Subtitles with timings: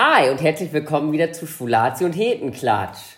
[0.00, 3.16] Hi und herzlich willkommen wieder zu Schwulati und Hetenklatsch.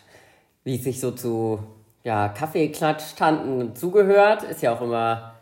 [0.65, 1.59] Wie es sich so zu
[2.05, 5.35] ja, Kaffeeklatsch-Tanten zugehört, ist ja auch immer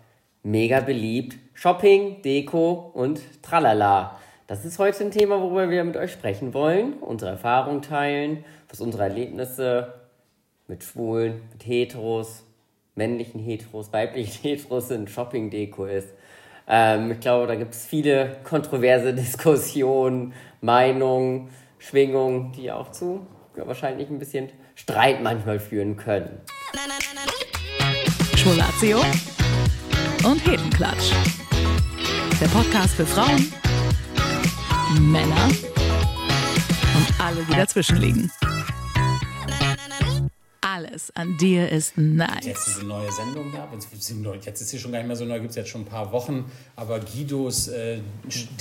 [0.43, 1.37] mega beliebt.
[1.55, 4.19] Shopping, Deko und Tralala.
[4.49, 8.81] Das ist heute ein Thema, worüber wir mit euch sprechen wollen, unsere Erfahrungen teilen, was
[8.81, 9.95] unsere Erlebnisse
[10.67, 12.43] mit Schwulen, mit Heteros,
[12.97, 16.09] männlichen Heteros, weiblichen Heteros in Shopping-Deko ist.
[16.69, 23.27] Ähm, ich glaube, da gibt es viele kontroverse Diskussionen, Meinungen, Schwingungen, die auch zu
[23.67, 26.41] wahrscheinlich ein bisschen Streit manchmal führen können.
[28.37, 29.01] Schwulatio
[30.25, 31.13] und Hetenklatsch.
[32.41, 33.53] Der Podcast für Frauen,
[35.01, 35.49] Männer
[36.95, 38.31] und alle, die dazwischen liegen.
[40.79, 42.45] Alles an dir ist nice.
[42.47, 43.67] Jetzt diese neue Sendung da,
[44.45, 46.13] jetzt ist sie schon gar nicht mehr so neu, gibt es jetzt schon ein paar
[46.13, 46.45] Wochen,
[46.77, 47.99] aber Guidos äh,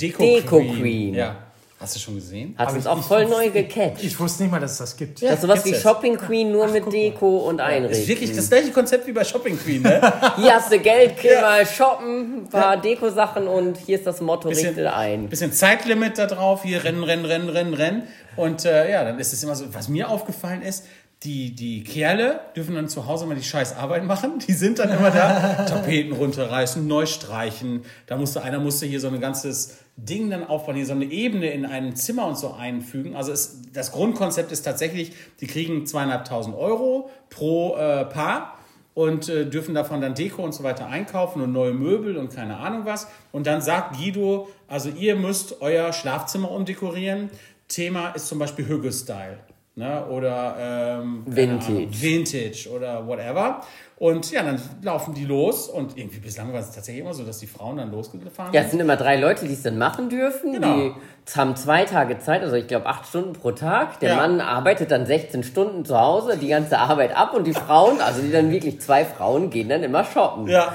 [0.00, 0.80] Deko, Deko Queen.
[0.80, 1.14] Queen.
[1.14, 1.36] Ja.
[1.78, 2.56] Hast du schon gesehen?
[2.58, 4.02] Hat uns auch voll neu gecatcht.
[4.02, 5.22] Ich wusste nicht mal, dass es das gibt.
[5.22, 5.72] Das ist sowas wie.
[5.72, 8.08] Shopping Queen, nur mit Deko und Ist Einrichten.
[8.08, 10.00] wirklich das gleiche Konzept wie bei Shopping Queen, ne?
[10.38, 14.48] Hier hast du Geld, geh mal shoppen, ein paar Deko-Sachen und hier ist das Motto,
[14.48, 15.28] richte ein.
[15.28, 18.02] bisschen Zeitlimit da drauf, hier rennen, rennen, rennen, rennen, rennen.
[18.34, 20.84] Und äh, ja, dann ist es immer so, was mir aufgefallen ist,
[21.24, 24.38] die, die Kerle dürfen dann zu Hause mal die scheiß Arbeit machen.
[24.46, 27.82] Die sind dann immer da, Tapeten runterreißen, neu streichen.
[28.06, 31.50] Da musste, einer musste hier so ein ganzes Ding dann aufbauen, hier so eine Ebene
[31.50, 33.16] in einem Zimmer und so einfügen.
[33.16, 38.56] Also es, das Grundkonzept ist tatsächlich, die kriegen zweieinhalbtausend Euro pro äh, Paar
[38.94, 42.58] und äh, dürfen davon dann Deko und so weiter einkaufen und neue Möbel und keine
[42.58, 43.08] Ahnung was.
[43.32, 47.30] Und dann sagt Guido, also ihr müsst euer Schlafzimmer umdekorieren.
[47.66, 49.38] Thema ist zum Beispiel Hügge-Style.
[49.78, 50.04] Ne?
[50.06, 50.56] Oder
[51.00, 51.72] ähm, Vintage.
[51.72, 53.60] Ahnung, Vintage oder whatever.
[53.96, 57.38] Und ja, dann laufen die los und irgendwie bislang war es tatsächlich immer so, dass
[57.38, 60.52] die Frauen dann losgefahren Ja, es sind immer drei Leute, die es dann machen dürfen.
[60.52, 60.74] Genau.
[60.74, 60.92] Die
[61.36, 64.00] haben zwei Tage Zeit, also ich glaube acht Stunden pro Tag.
[64.00, 64.16] Der Ja.
[64.16, 68.20] Mann arbeitet dann 16 Stunden zu Hause, die ganze Arbeit ab und die Frauen, also
[68.20, 70.48] die dann wirklich zwei Frauen, gehen dann immer shoppen.
[70.48, 70.74] Ja.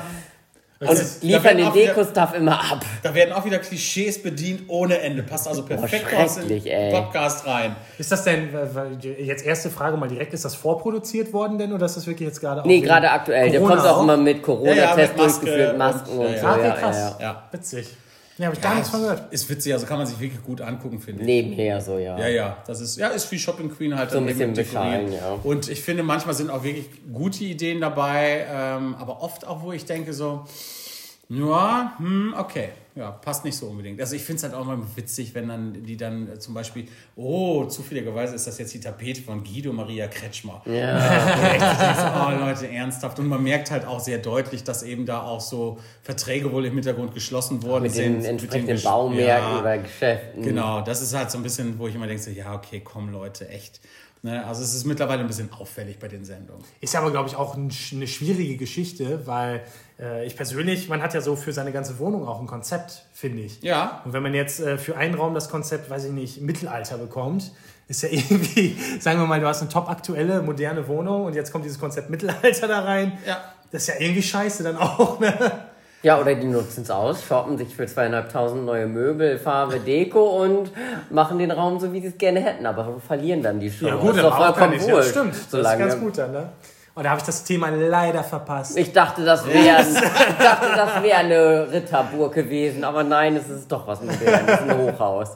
[0.90, 2.86] Und liefern den auch Deko-Stuff immer ab.
[3.02, 5.24] Da werden auch wieder Klischees bedient ohne Ende.
[5.24, 6.92] Passt also perfekt Oh, aus den ey.
[6.92, 7.76] Podcast rein.
[7.98, 8.50] Ist das denn,
[9.20, 12.40] jetzt erste Frage mal direkt, ist das vorproduziert worden denn oder ist das wirklich jetzt
[12.42, 13.50] gerade auch Nee, gerade aktuell.
[13.50, 16.38] Der Corona kommt auch immer mit Ja, Corona-Test ja, Maske durchgeführt, und- Masken und, ja,
[16.40, 16.46] so.
[16.46, 16.54] ja.
[16.54, 16.98] Ah, Ja, krass.
[17.20, 17.44] ja, ja.
[18.38, 18.46] Ja.
[18.48, 19.32] Habe ich gar nichts von gehört.
[19.32, 21.28] Ist witzig, also kann man sich wirklich gut angucken, finde ich.
[21.28, 22.18] Nebenher so, ja.
[22.18, 25.38] Ja, ja, das ist, ja, ist wie Shopping Queen halt So ein bisschen bescheiden, ja.
[25.44, 29.72] Und ich finde, manchmal sind auch wirklich gute Ideen dabei, ähm, aber oft auch, wo
[29.72, 30.46] ich denke so,
[31.30, 34.00] ja, hm, okay, ja, passt nicht so unbedingt.
[34.00, 36.88] Also ich finde es halt auch mal witzig, wenn dann die dann äh, zum Beispiel,
[37.16, 40.62] oh, zufälligerweise ist das jetzt die Tapete von Guido Maria Kretschmer.
[40.66, 42.28] Ja.
[42.28, 43.18] oh, Leute, ernsthaft.
[43.20, 46.74] Und man merkt halt auch sehr deutlich, dass eben da auch so Verträge wohl im
[46.76, 48.22] Hintergrund geschlossen worden Mit sind.
[48.22, 49.60] den entsprechenden Gesch- Baumärkten Ja.
[49.60, 50.44] oder Geschäften.
[50.44, 53.12] Genau, das ist halt so ein bisschen, wo ich immer denke, so, ja, okay, komm
[53.12, 53.80] Leute, echt.
[54.24, 54.46] Ne?
[54.46, 56.64] Also es ist mittlerweile ein bisschen auffällig bei den Sendungen.
[56.80, 59.64] Ist aber, glaube ich, auch ein, eine schwierige Geschichte, weil
[60.00, 63.44] äh, ich persönlich, man hat ja so für seine ganze Wohnung auch ein Konzept, finde
[63.44, 63.62] ich.
[63.62, 64.02] Ja.
[64.06, 67.52] Und wenn man jetzt äh, für einen Raum das Konzept, weiß ich nicht, Mittelalter bekommt,
[67.90, 71.52] ist ja irgendwie, sagen wir mal, du hast eine top aktuelle, moderne Wohnung und jetzt
[71.52, 73.18] kommt dieses Konzept Mittelalter da rein.
[73.28, 73.44] Ja.
[73.74, 75.68] Das ist ja irgendwie scheiße dann auch, ne?
[76.04, 80.70] Ja, oder die nutzen es aus, shoppen sich für zweieinhalbtausend neue Möbel, Farbe, Deko und
[81.10, 83.88] machen den Raum so, wie sie es gerne hätten, aber verlieren dann die Show.
[83.88, 84.86] Ja gut, ist auch gar vollkommen nicht.
[84.86, 85.34] Ja, stimmt.
[85.34, 86.50] Das ist Solange ganz gut dann, ne?
[86.96, 88.78] Und da habe ich das Thema leider verpasst.
[88.78, 93.72] Ich dachte, das wäre ich dachte, das wäre eine Ritterburg gewesen, aber nein, es ist
[93.72, 95.30] doch was Modernes, ein Hochhaus.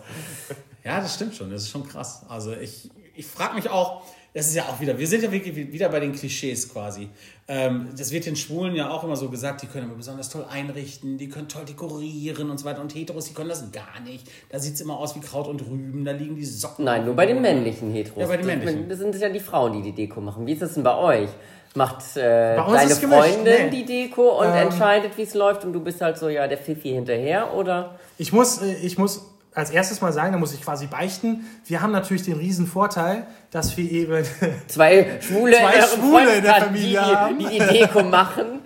[0.83, 1.49] Ja, das stimmt schon.
[1.49, 2.23] Das ist schon krass.
[2.27, 4.01] Also ich, ich frage mich auch,
[4.33, 7.09] das ist ja auch wieder, wir sind ja wirklich wieder bei den Klischees quasi.
[7.47, 10.45] Ähm, das wird den Schwulen ja auch immer so gesagt, die können immer besonders toll
[10.49, 12.81] einrichten, die können toll dekorieren und so weiter.
[12.81, 14.29] Und Heteros, die können das gar nicht.
[14.49, 16.85] Da sieht es immer aus wie Kraut und Rüben, da liegen die Socken.
[16.85, 18.21] Nein, nur bei den männlichen Heteros.
[18.21, 18.89] Ja, bei den männlichen.
[18.89, 20.45] Das sind ja die Frauen, die die Deko machen.
[20.45, 21.29] Wie ist das denn bei euch?
[21.75, 23.69] Macht äh, deine Freundin nee.
[23.69, 24.67] die Deko und Ähm.
[24.67, 27.99] entscheidet, wie es läuft und du bist halt so, ja, der Fifi hinterher, oder?
[28.17, 31.47] Ich muss, äh, ich muss als erstes mal sagen, da muss ich quasi beichten.
[31.65, 34.23] Wir haben natürlich den riesen Vorteil, dass wir eben
[34.67, 37.39] Zwei Schwule, Zwei Schwule in der Familie die, haben.
[37.39, 38.59] die die Deko machen.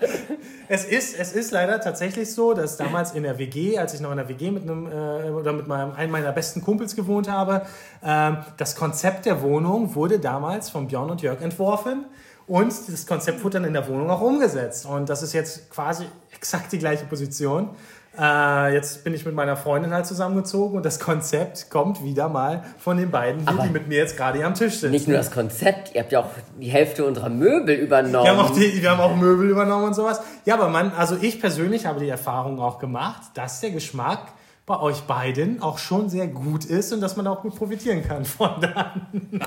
[0.68, 4.12] Es ist, es ist leider tatsächlich so, dass damals in der WG, als ich noch
[4.12, 7.66] in der WG mit einem äh, oder mit meinem, einem meiner besten Kumpels gewohnt habe,
[8.04, 12.04] ähm, das Konzept der Wohnung wurde damals von Björn und Jörg entworfen
[12.48, 14.86] und das Konzept wurde dann in der Wohnung auch umgesetzt.
[14.86, 16.06] Und das ist jetzt quasi
[16.36, 17.70] exakt die gleiche Position.
[18.20, 22.64] Äh, jetzt bin ich mit meiner Freundin halt zusammengezogen und das Konzept kommt wieder mal
[22.78, 24.92] von den beiden, hier, die mit mir jetzt gerade hier am Tisch sitzen.
[24.92, 26.30] Nicht nur das Konzept, ihr habt ja auch
[26.60, 28.26] die Hälfte unserer Möbel übernommen.
[28.26, 30.22] Wir haben, auch die, wir haben auch Möbel übernommen und sowas.
[30.44, 34.34] Ja, aber man, also ich persönlich habe die Erfahrung auch gemacht, dass der Geschmack
[34.68, 38.24] bei euch beiden auch schon sehr gut ist und dass man auch gut profitieren kann
[38.26, 39.08] von dann.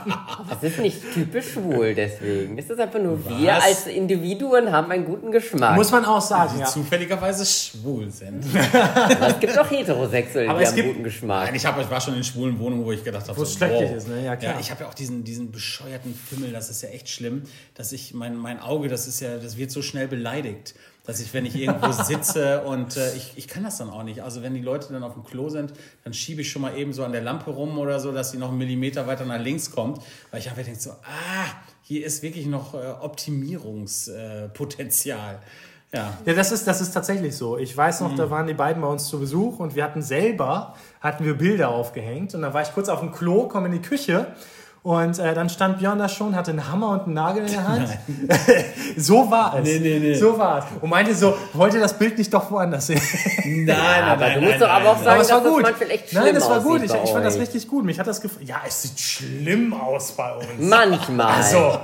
[0.51, 2.57] Das ist nicht typisch schwul deswegen.
[2.57, 3.65] Das ist einfach nur wir Was?
[3.65, 5.77] als Individuen haben einen guten Geschmack.
[5.77, 6.67] Muss man auch sagen, die ja.
[6.67, 8.45] zufälligerweise schwul sind.
[8.73, 11.47] Aber es gibt auch Heterosexuelle, Aber die es haben gibt- guten Geschmack.
[11.47, 13.55] Nein, ich, hab, ich war schon in schwulen Wohnungen, wo ich gedacht habe, Wo es
[13.55, 14.25] schrecklich ist, ne?
[14.25, 14.57] Ja, klar.
[14.61, 17.43] ich habe ja auch diesen, diesen bescheuerten Fimmel, das ist ja echt schlimm,
[17.75, 20.75] dass ich, mein, mein Auge, das ist ja, das wird so schnell beleidigt,
[21.07, 24.23] dass ich, wenn ich irgendwo sitze und äh, ich, ich kann das dann auch nicht.
[24.23, 25.73] Also wenn die Leute dann auf dem Klo sind,
[26.03, 28.39] dann schiebe ich schon mal eben so an der Lampe rum oder so, dass sie
[28.39, 31.47] noch einen Millimeter weiter nach links kommt, weil ich einfach denke so, ah,
[31.83, 35.39] hier ist wirklich noch äh, Optimierungspotenzial.
[35.93, 36.19] ja.
[36.25, 37.57] Ja, das ist, das ist tatsächlich so.
[37.57, 40.75] Ich weiß noch, da waren die beiden bei uns zu Besuch und wir hatten selber,
[41.01, 43.83] hatten wir Bilder aufgehängt und dann war ich kurz auf dem Klo, komme in die
[43.83, 44.27] Küche
[44.85, 47.67] und äh, dann stand Björn da schon, hatte einen Hammer und einen Nagel in der
[47.67, 47.89] Hand.
[48.99, 49.65] so war es.
[49.65, 50.15] Nee, nee, nee.
[50.15, 50.65] So war es.
[50.79, 53.01] Und meinte so, wollte das Bild nicht doch woanders sehen.
[53.45, 55.51] Nein, nein, aber nein, du musst nein, doch aber auch sagen, Aber es war dass
[55.51, 55.63] gut.
[55.63, 56.83] das manchmal echt schlimm Nein, es war gut.
[56.83, 57.85] Ich, ich fand das richtig gut.
[57.87, 58.47] Mich hat das gefreut.
[58.47, 60.49] Ja, es sieht schlimm aus bei uns.
[60.59, 61.43] Manchmal.
[61.43, 61.79] So.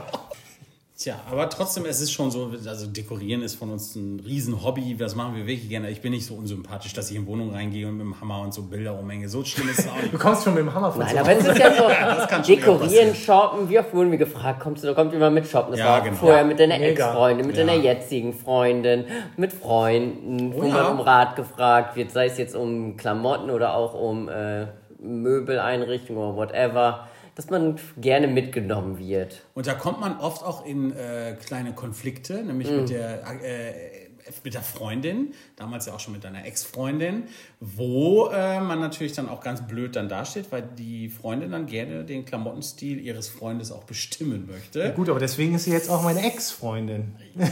[1.02, 5.14] Tja, aber trotzdem, es ist schon so, also dekorieren ist von uns ein Riesen-Hobby, das
[5.14, 5.88] machen wir wirklich gerne.
[5.88, 8.52] Ich bin nicht so unsympathisch, dass ich in Wohnungen reingehe und mit dem Hammer und
[8.52, 9.26] so Bilder umhänge.
[9.30, 10.18] So schlimm ist es auch Du nicht.
[10.18, 13.78] kommst schon mit dem Hammer von Nein, aber es ist ja so, dekorieren, shoppen, wie
[13.78, 15.70] oft wurden wir gefragt, kommst du, kommt jemand mit shoppen?
[15.70, 16.16] Das Ja, war genau.
[16.16, 16.78] vorher mit deiner.
[16.78, 17.64] Ex-Freundin, mit Ja.
[17.64, 19.06] deiner jetzigen Freundin,
[19.38, 20.68] mit Freunden, wo ja.
[20.68, 24.66] man um Rat gefragt wird, sei es jetzt um Klamotten oder auch um äh,
[25.02, 27.08] Möbeleinrichtung oder whatever,
[27.40, 29.46] dass man gerne mitgenommen wird.
[29.54, 32.76] Und da kommt man oft auch in äh, kleine Konflikte, nämlich Mhm.
[32.76, 33.99] mit der äh,
[34.44, 37.24] mit der Freundin, damals ja auch schon mit deiner Ex-Freundin,
[37.60, 42.04] wo äh, man natürlich dann auch ganz blöd dann dasteht, weil die Freundin dann gerne
[42.04, 44.92] den Klamottenstil ihres Freundes auch bestimmen möchte.
[44.92, 47.14] Gut, aber deswegen ist sie jetzt auch meine Ex-Freundin.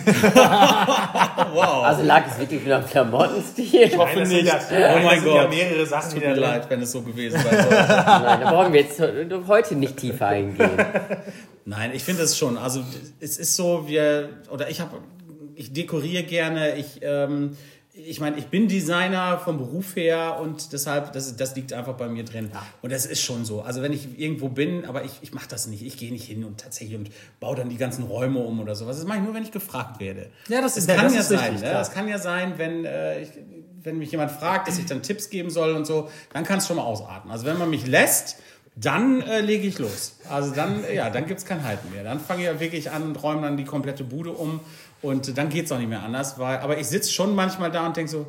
[1.55, 1.85] Wow.
[1.85, 3.97] Also lag es wirklich wieder am Klamottenstil?
[3.97, 4.47] hoffe das sind nicht.
[4.53, 5.51] ja- oh Nein, mein sind ja Gott.
[5.51, 7.75] mehrere Sachen, Es tut mir drin- leid, wenn es so gewesen sein sollte.
[7.75, 9.01] Nein, da brauchen wir jetzt
[9.47, 10.71] heute nicht tiefer eingehen.
[11.65, 12.57] Nein, ich finde es schon.
[12.57, 12.83] Also
[13.21, 14.99] es ist so, wir oder ich habe,
[15.59, 16.77] ich dekoriere gerne.
[16.77, 17.57] Ich, ähm,
[17.93, 22.09] ich meine, ich bin Designer vom Beruf her und deshalb, das, das liegt einfach bei
[22.09, 22.49] mir drin.
[22.81, 23.63] Und das ist schon so.
[23.63, 25.83] Also wenn ich irgendwo bin, aber ich, ich mache das nicht.
[25.85, 27.11] Ich gehe nicht hin und tatsächlich und
[27.41, 28.99] baue dann die ganzen Räume um oder sowas.
[28.99, 30.29] Das mache ich nur, wenn ich gefragt werde.
[30.49, 31.51] Ja, das es ist- ja, kann das ja ist sein.
[31.55, 31.79] richtig, ne?
[31.81, 33.31] Es kann ja sein, wenn äh, ich,
[33.83, 36.69] wenn mich jemand fragt, dass ich dann Tipps geben soll und so, dann kann es
[36.69, 37.31] schon mal ausarten.
[37.33, 38.37] Also wenn man mich lässt,
[38.77, 40.19] dann äh, lege ich los.
[40.29, 42.05] Also dann, ja, dann gibt es kein Halten mehr.
[42.05, 44.61] Dann fange ich ja wirklich an und räume dann die komplette Bude um
[45.03, 46.39] und dann geht es auch nicht mehr anders.
[46.39, 48.27] Weil, aber ich sitze schon manchmal da und denke so,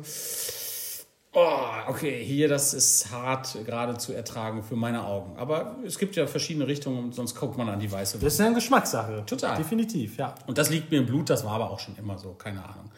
[1.32, 1.58] oh,
[1.88, 5.36] okay, hier, das ist hart gerade zu ertragen für meine Augen.
[5.36, 8.26] Aber es gibt ja verschiedene Richtungen und sonst guckt man an die weiße Wand.
[8.26, 9.24] Das ist eine Geschmackssache.
[9.26, 9.56] Total.
[9.56, 10.34] Definitiv, ja.
[10.46, 12.90] Und das liegt mir im Blut, das war aber auch schon immer so, keine Ahnung.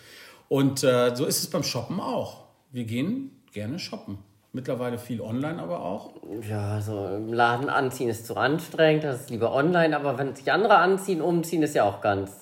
[0.49, 2.45] Und äh, so ist es beim Shoppen auch.
[2.71, 4.19] Wir gehen gerne shoppen.
[4.55, 6.11] Mittlerweile viel online aber auch.
[6.47, 10.53] Ja, so im Laden anziehen ist zu anstrengend, das ist lieber online, aber wenn sich
[10.53, 12.42] andere anziehen, umziehen, ist ja auch ganz.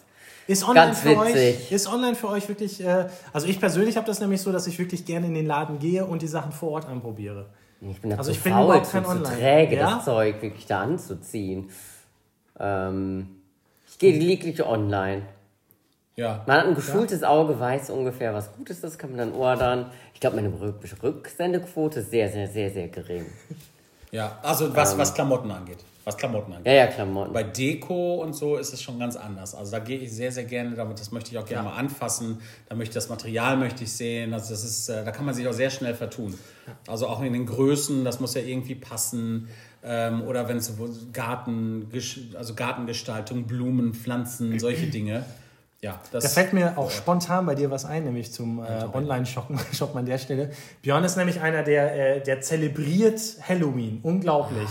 [0.50, 1.70] Ist online Ganz für euch, witzig.
[1.72, 4.78] ist online für euch wirklich, äh, also ich persönlich habe das nämlich so, dass ich
[4.80, 7.46] wirklich gerne in den Laden gehe und die Sachen vor Ort anprobiere.
[7.80, 9.36] Ich bin da Also zu ich bin faul, überhaupt zu, kein zu Online.
[9.36, 9.94] träge, Ja?
[9.94, 11.70] das Zeug wirklich da anzuziehen.
[12.58, 13.28] Ähm,
[13.88, 15.22] ich gehe lediglich online.
[16.16, 16.42] Ja.
[16.46, 19.86] Man hat ein geschultes Auge, weiß ungefähr, was gut ist, das kann man dann ordern.
[20.14, 23.26] Ich glaube, meine Rück Rücksendequote ist sehr, sehr, sehr, sehr gering.
[24.10, 25.78] Ja, also was, was Klamotten angeht.
[26.10, 26.66] Was Klamotten angeht.
[26.66, 27.32] Ja, ja, Klamotten.
[27.32, 29.54] Bei Deko und so ist es schon ganz anders.
[29.54, 30.98] Also da gehe ich sehr, sehr gerne damit.
[30.98, 32.40] Das möchte ich auch gerne mal anfassen.
[32.68, 34.34] Da möchte ich das Material möchte ich sehen.
[34.34, 36.36] Also das ist, äh, da kann man sich auch sehr schnell vertun.
[36.88, 39.48] Also auch in den Größen, das muss ja irgendwie passen.
[39.84, 40.74] Ähm, oder wenn es so
[41.12, 41.88] Garten,
[42.36, 45.24] also Gartengestaltung, Blumen, Pflanzen, solche Dinge.
[45.80, 49.58] Ja, das Da fällt mir auch spontan bei dir was ein, nämlich zum äh, Online-Shoppen
[49.72, 50.50] Shoppen an der Stelle.
[50.82, 54.00] Björn ist nämlich einer, der, äh, der zelebriert Halloween.
[54.02, 54.68] Unglaublich.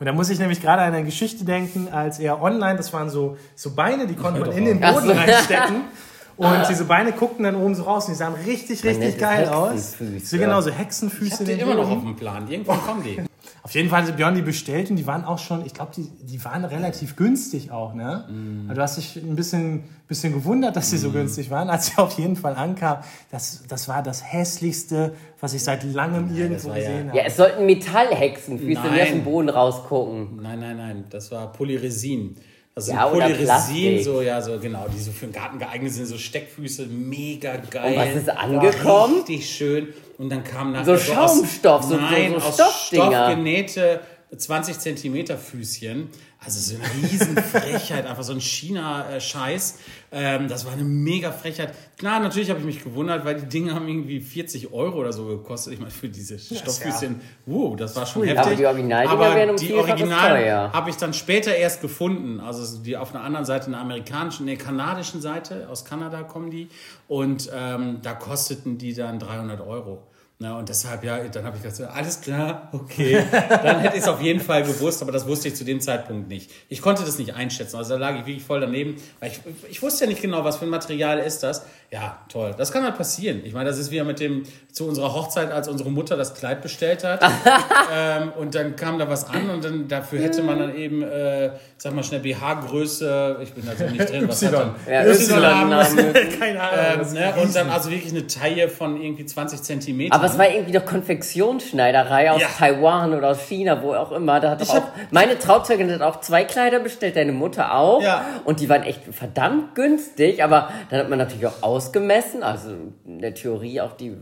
[0.00, 3.10] Und da muss ich nämlich gerade an eine Geschichte denken, als er online, das waren
[3.10, 4.80] so, so Beine, die konnte man in den.
[4.80, 5.82] Boden reinstecken.
[6.36, 9.96] Und diese Beine guckten dann oben so raus und die sahen richtig, richtig geil aus.
[10.22, 11.32] So genau, so ich Hexenfüße.
[11.32, 12.48] habe die in den immer noch auf dem Plan.
[12.48, 13.20] Irgendwann kommen die.
[13.68, 16.08] Auf jeden Fall hat Björn die bestellt und die waren auch schon, ich glaube, die,
[16.24, 18.24] die waren relativ günstig auch, ne?
[18.26, 18.62] Mm.
[18.70, 21.98] Also Du hast dich ein bisschen, bisschen gewundert, dass sie so günstig waren, als sie
[21.98, 23.00] auf jeden Fall ankam.
[23.30, 27.24] Das, das war das hässlichste, was ich seit langem irgendwo war ja- gesehen ja, habe.
[27.26, 29.12] es sollten Metallhexenfüße, die aus Nein.
[29.16, 30.40] dem Boden rausgucken.
[30.42, 32.36] Nein, nein, nein, das war Polyresin.
[32.80, 36.16] Sind Ja, Polyresin, so, ja, so, genau, die so für den Garten geeignet sind, so
[36.18, 37.92] Steckfüße, mega geil.
[37.92, 39.14] Und was ist angekommen?
[39.20, 39.88] Richtig schön.
[40.18, 43.10] Und dann kam nachher So aus- Schaumstoff, so- so- nein, so aus Stoffdinger.
[43.26, 44.00] Stoff genähte
[44.36, 46.08] 20 Zentimeter Füßchen.
[46.44, 49.78] Also so eine Riesenfrechheit, einfach so ein China-Scheiß.
[50.12, 51.74] Ähm, das war eine mega Frechheit.
[51.98, 55.26] Klar, natürlich habe ich mich gewundert, weil die Dinge haben irgendwie 40 Euro oder so
[55.26, 55.72] gekostet.
[55.72, 58.40] Ich meine, für diese Stofffüßchen, wow, das war schon heftig.
[58.40, 62.38] Aber die Originaldinger Aber wären um die Original habe ich dann später erst gefunden.
[62.38, 66.68] Also die auf einer anderen Seite, einer amerikanischen, nee, kanadischen Seite, aus Kanada kommen die.
[67.08, 70.02] Und ähm, da kosteten die dann 300 Euro.
[70.40, 73.24] Na, und deshalb, ja, dann habe ich gesagt, alles klar, okay.
[73.32, 76.28] Dann hätte ich es auf jeden Fall gewusst, aber das wusste ich zu dem Zeitpunkt
[76.28, 76.52] nicht.
[76.68, 77.76] Ich konnte das nicht einschätzen.
[77.76, 78.94] Also da lag ich wirklich voll daneben.
[79.18, 81.66] Weil ich, ich wusste ja nicht genau, was für ein Material ist das.
[81.90, 82.54] Ja, toll.
[82.58, 83.40] Das kann halt passieren.
[83.44, 86.60] Ich meine, das ist wie mit dem, zu unserer Hochzeit, als unsere Mutter das Kleid
[86.60, 87.20] bestellt hat.
[87.96, 91.50] ähm, und dann kam da was an und dann dafür hätte man dann eben, äh,
[91.78, 94.74] sag mal schnell, BH-Größe, ich bin da so nicht drin, was hat dann?
[94.86, 95.96] Ja, Y haben.
[96.38, 97.06] Keine Ahnung.
[97.06, 97.34] Ähm, ne?
[97.42, 100.14] Und dann also wirklich eine Taille von irgendwie 20 Zentimeter.
[100.14, 102.48] Aber es war irgendwie doch Konfektionsschneiderei aus Ja.
[102.48, 104.40] Taiwan oder aus China, wo auch immer.
[104.40, 107.74] Da hat doch Ich hab- auch, meine Trauzeugin hat auch zwei Kleider bestellt, deine Mutter
[107.74, 108.02] auch.
[108.02, 108.24] Ja.
[108.44, 112.42] Und die waren echt verdammt günstig, aber dann hat man natürlich auch ausgemessen.
[112.42, 112.70] Also
[113.06, 114.16] in der Theorie auch die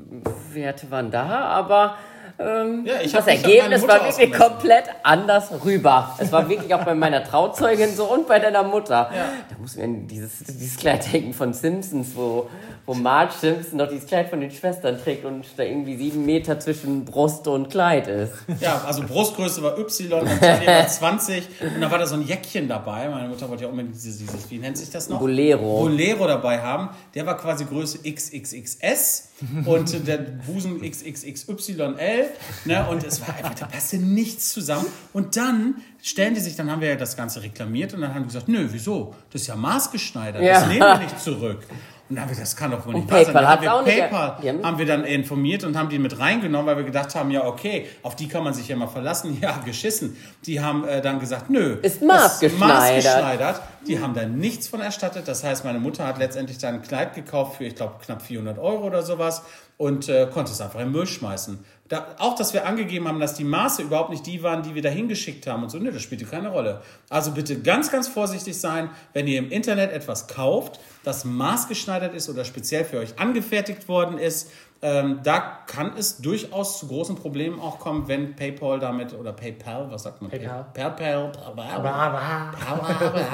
[0.52, 1.96] Werte waren da, aber
[2.38, 4.48] ähm, Ja, ich das hab Ergebnis Mutter war wirklich ausgemessen.
[4.48, 6.14] komplett anders rüber.
[6.18, 9.10] Es war wirklich auch bei meiner Trauzeugin so und bei deiner Mutter.
[9.48, 12.48] Da muss mir dieses, dieses Kleid denken von Simpsons, wo,
[12.84, 16.58] wo Marge Simpson noch dieses Kleid von den Schwestern trägt und da irgendwie sieben Meter
[16.60, 18.32] zwischen Brust und Kleid ist.
[18.60, 22.68] Ja, also Brustgröße war Y, Taille war 20 und dann war da so ein Jäckchen
[22.68, 23.08] dabei.
[23.08, 25.18] Meine Mutter wollte ja unbedingt dieses, dieses wie nennt sich das noch?
[25.18, 25.80] Bolero.
[25.80, 26.90] Bolero dabei haben.
[27.14, 29.30] Der war quasi Größe XXXS
[29.64, 32.26] und der Busen XXXYL.
[32.64, 32.86] Ne?
[32.88, 34.86] Und es war einfach, da passte nichts zusammen.
[35.12, 38.22] Und dann stellen die sich, dann haben wir ja das Ganze reklamiert und dann haben
[38.22, 39.14] die gesagt, nö, wieso?
[39.30, 40.60] Das ist ja maßgeschneidert, Ja.
[40.60, 41.66] das nehmen wir nicht zurück.
[42.08, 43.34] Und dann haben wir, das kann doch wohl nicht Und wahr sein.
[43.34, 46.66] Dann haben wir nicht- PayPal die haben- wir dann informiert und haben die mit reingenommen,
[46.66, 49.36] weil wir gedacht haben, ja okay, auf die kann man sich ja mal verlassen.
[49.42, 50.16] Ja, geschissen.
[50.46, 51.78] Die haben äh, dann gesagt, nö.
[51.82, 53.60] Ist maßgeschneidert.
[53.86, 55.28] Die haben da nichts von erstattet.
[55.28, 58.58] Das heißt, meine Mutter hat letztendlich dann ein Kleid gekauft für, ich glaube, knapp 400
[58.58, 59.42] Euro oder sowas
[59.76, 61.58] und äh, konnte es einfach in den Müll schmeißen.
[61.88, 64.82] Da, auch, dass wir angegeben haben, dass die Maße überhaupt nicht die waren, die wir
[64.82, 66.82] da hingeschickt haben und so, nö, das spielte keine Rolle.
[67.08, 72.28] Also bitte ganz, ganz vorsichtig sein, wenn ihr im Internet etwas kauft, das maßgeschneidert ist
[72.28, 74.50] oder speziell für euch angefertigt worden ist.
[74.82, 79.90] Ähm, da kann es durchaus zu großen Problemen auch kommen, wenn PayPal damit oder PayPal,
[79.90, 80.30] was sagt man?
[80.30, 80.66] PayPal.
[80.74, 81.32] PayPal.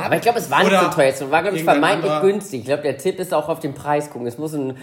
[0.05, 1.09] Aber ich glaube, es war nicht so teuer.
[1.09, 2.61] Es war, glaube ich, vermeintlich günstig.
[2.61, 4.29] Ich glaube, der Tipp ist auch auf den Preis gucken.
[4.29, 4.77] Es muss ein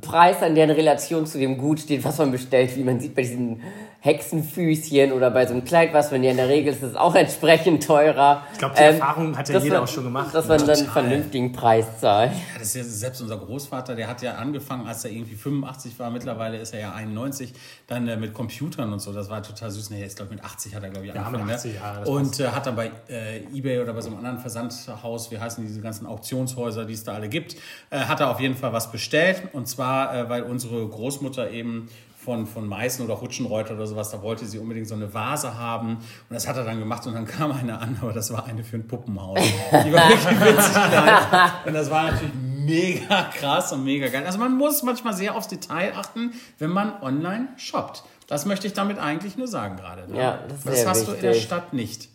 [0.00, 2.76] Preis sein, der in Relation zu dem Gut steht, was man bestellt.
[2.76, 3.62] Wie man sieht bei diesen
[4.00, 6.96] Hexenfüßchen oder bei so einem Kleid, was man ja in der Regel ist, ist es
[6.96, 8.42] auch entsprechend teurer.
[8.52, 10.34] Ich glaube, die Erfahrung hat ja jeder man- auch schon gemacht.
[10.34, 12.32] Dass man dann einen vernünftigen Preis zahlt.
[12.32, 15.98] Ja, das ist ja selbst unser Großvater, der hat ja angefangen, als er irgendwie 85
[15.98, 16.10] war.
[16.10, 17.52] Mittlerweile ist er ja 91,
[17.86, 19.12] dann äh, mit Computern und so.
[19.12, 19.90] Das war total süß.
[19.90, 21.46] Nee, jetzt glaube mit 80 hat er, glaube ich, Ja, angefangen.
[21.46, 21.54] mit ne?
[21.56, 24.38] 80, ja, das und äh, hat dann bei äh, Ebay oder bei so einem anderen
[24.38, 27.56] Versandhaus, wie heißen diese ganzen Auktionshäuser, die es da alle gibt,
[27.90, 29.42] äh, hat er auf jeden Fall was bestellt.
[29.52, 31.88] Und zwar, äh, weil unsere Großmutter eben
[32.26, 35.94] von, von Meißen oder Rutschenreuter oder sowas, da wollte sie unbedingt so eine Vase haben.
[35.96, 38.64] Und das hat er dann gemacht und dann kam eine an, aber das war eine
[38.64, 39.38] für ein Puppenhaus.
[39.38, 41.50] Die war wirklich winzig klein.
[41.64, 44.26] Und das war natürlich mega krass und mega geil.
[44.26, 48.02] Also man muss manchmal sehr aufs Detail achten, wenn man online shoppt.
[48.26, 50.10] Das möchte ich damit eigentlich nur sagen gerade.
[50.10, 50.18] Ne?
[50.18, 51.46] Ja, das das hast du in der wichtig.
[51.46, 52.08] Stadt nicht.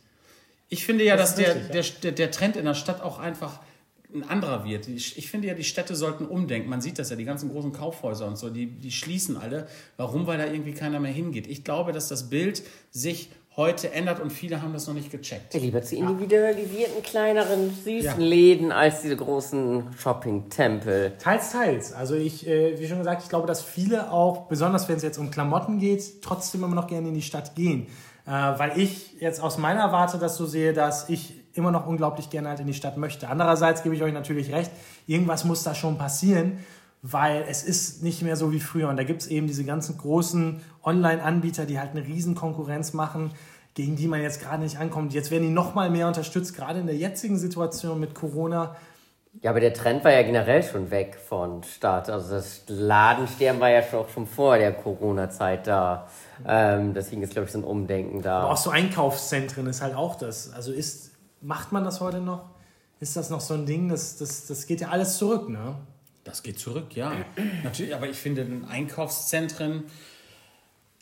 [0.67, 3.17] Ich finde ja, dass ist der, richtig, der, der, der Trend in der Stadt auch
[3.17, 3.59] einfach
[4.13, 4.87] ein anderer wird.
[4.87, 6.69] Ich, finde ja, die Städte sollten umdenken.
[6.69, 9.67] Man sieht das ja, die ganzen großen Kaufhäuser und so, die, die schließen alle.
[9.97, 10.27] Warum?
[10.27, 11.47] Weil da irgendwie keiner mehr hingeht.
[11.47, 15.53] Ich glaube, dass das Bild sich heute ändert und viele haben das noch nicht gecheckt.
[15.53, 18.15] Lieber zu individualisierten, kleineren, süßen Ja.
[18.17, 21.13] Läden als diese großen Shopping-Tempel.
[21.19, 21.91] Teils, teils.
[21.91, 25.17] Also ich, äh, wie schon gesagt, ich glaube, dass viele auch, besonders wenn es jetzt
[25.17, 27.87] um Klamotten geht, trotzdem immer noch gerne in die Stadt gehen.
[28.25, 32.29] Äh, weil ich jetzt aus meiner Warte das so sehe, dass ich immer noch unglaublich
[32.29, 33.29] gerne halt in die Stadt möchte.
[33.29, 34.71] Andererseits gebe ich euch natürlich recht,
[35.07, 36.59] irgendwas muss da schon passieren,
[37.01, 38.89] weil es ist nicht mehr so wie früher.
[38.89, 43.31] Und da gibt es eben diese ganzen großen Online-Anbieter, die halt eine riesen Konkurrenz machen,
[43.73, 45.13] gegen die man jetzt gerade nicht ankommt.
[45.13, 48.75] Jetzt werden die noch mal mehr unterstützt, gerade in der jetzigen Situation mit Corona.
[49.41, 52.09] Ja, aber der Trend war ja generell schon weg von Stadt.
[52.09, 56.07] Also das Ladensterben war ja schon, auch schon vor der Corona-Zeit da.
[56.45, 58.41] Ähm, deswegen ist, glaube ich, so ein Umdenken da.
[58.41, 60.51] Aber auch so Einkaufszentren ist halt auch das.
[60.51, 62.49] Also ist, macht man das heute noch?
[62.99, 63.89] Ist das noch so ein Ding?
[63.89, 65.75] Das, das, das geht ja alles zurück, ne?
[66.23, 67.13] Das geht zurück, ja.
[67.63, 69.85] Natürlich, aber ich finde in Einkaufszentren,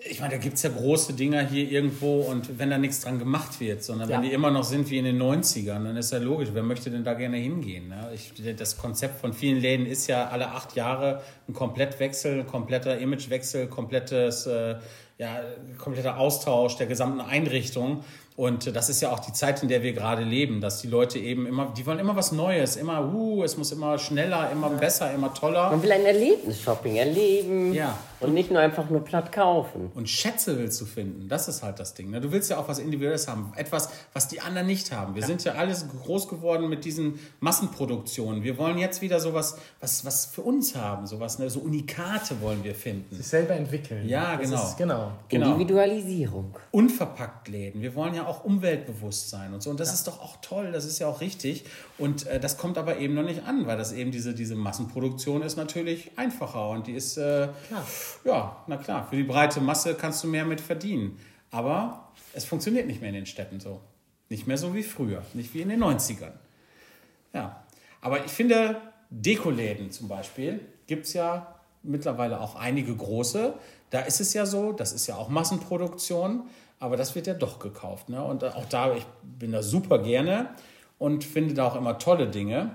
[0.09, 3.19] ich meine, da gibt es ja große Dinger hier irgendwo und wenn da nichts dran
[3.19, 4.29] gemacht wird, sondern wenn Ja.
[4.29, 7.03] die immer noch sind wie in den 90ern, dann ist ja logisch, wer möchte denn
[7.03, 7.89] da gerne hingehen?
[7.89, 8.09] Ne?
[8.15, 12.97] Ich, das Konzept von vielen Läden ist ja alle acht Jahre ein Komplettwechsel, ein kompletter
[12.97, 14.77] Imagewechsel, komplettes, äh,
[15.17, 15.41] ja,
[15.77, 18.05] kompletter Austausch der gesamten Einrichtung.
[18.39, 20.87] Und äh, das ist ja auch die Zeit, in der wir gerade leben, dass die
[20.87, 24.69] Leute eben immer, die wollen immer was Neues, immer, uh, es muss immer schneller, immer
[24.69, 25.71] besser, immer toller.
[25.71, 27.97] Man will ein Erlebnis-Shopping erleben Ja.
[28.19, 29.91] Und nicht nur einfach nur platt kaufen.
[29.95, 32.09] Und Schätze willst du finden, das ist halt das Ding.
[32.09, 32.19] Ne?
[32.21, 35.15] Du willst ja auch was Individuelles haben, etwas, was die anderen nicht haben.
[35.15, 38.43] Wir sind ja alles groß geworden mit diesen Massenproduktionen.
[38.43, 41.49] Wir wollen jetzt wieder sowas, was, was für uns haben, sowas, ne?
[41.49, 43.15] so Unikate wollen wir finden.
[43.15, 44.07] Sich selber entwickeln.
[44.07, 44.63] Ja, Das genau.
[44.63, 45.11] Ist, genau.
[45.29, 45.45] Genau.
[45.53, 46.57] Individualisierung.
[46.71, 47.81] unverpackt Läden.
[47.81, 49.69] Wir wollen ja auch umweltbewusst sein und so.
[49.69, 51.65] Und das ist doch auch toll, das ist ja auch richtig.
[51.97, 55.41] Und äh, das kommt aber eben noch nicht an, weil das eben diese, diese Massenproduktion
[55.41, 57.85] ist natürlich einfacher und die ist, äh, Klar.
[58.23, 61.19] Ja, na klar, für die breite Masse kannst du mehr mit verdienen.
[61.51, 63.81] Aber es funktioniert nicht mehr in den Städten so.
[64.29, 66.33] Nicht mehr so wie früher, nicht wie in den 90ern.
[67.33, 67.63] Ja,
[68.01, 73.53] aber ich finde, Dekoläden zum Beispiel gibt es ja mittlerweile auch einige große.
[73.89, 76.43] Da ist es ja so, das ist ja auch Massenproduktion,
[76.79, 78.09] aber das wird ja doch gekauft.
[78.09, 78.23] Ne?
[78.23, 80.49] Und auch da, ich bin da super gerne
[80.97, 82.71] und finde da auch immer tolle Dinge.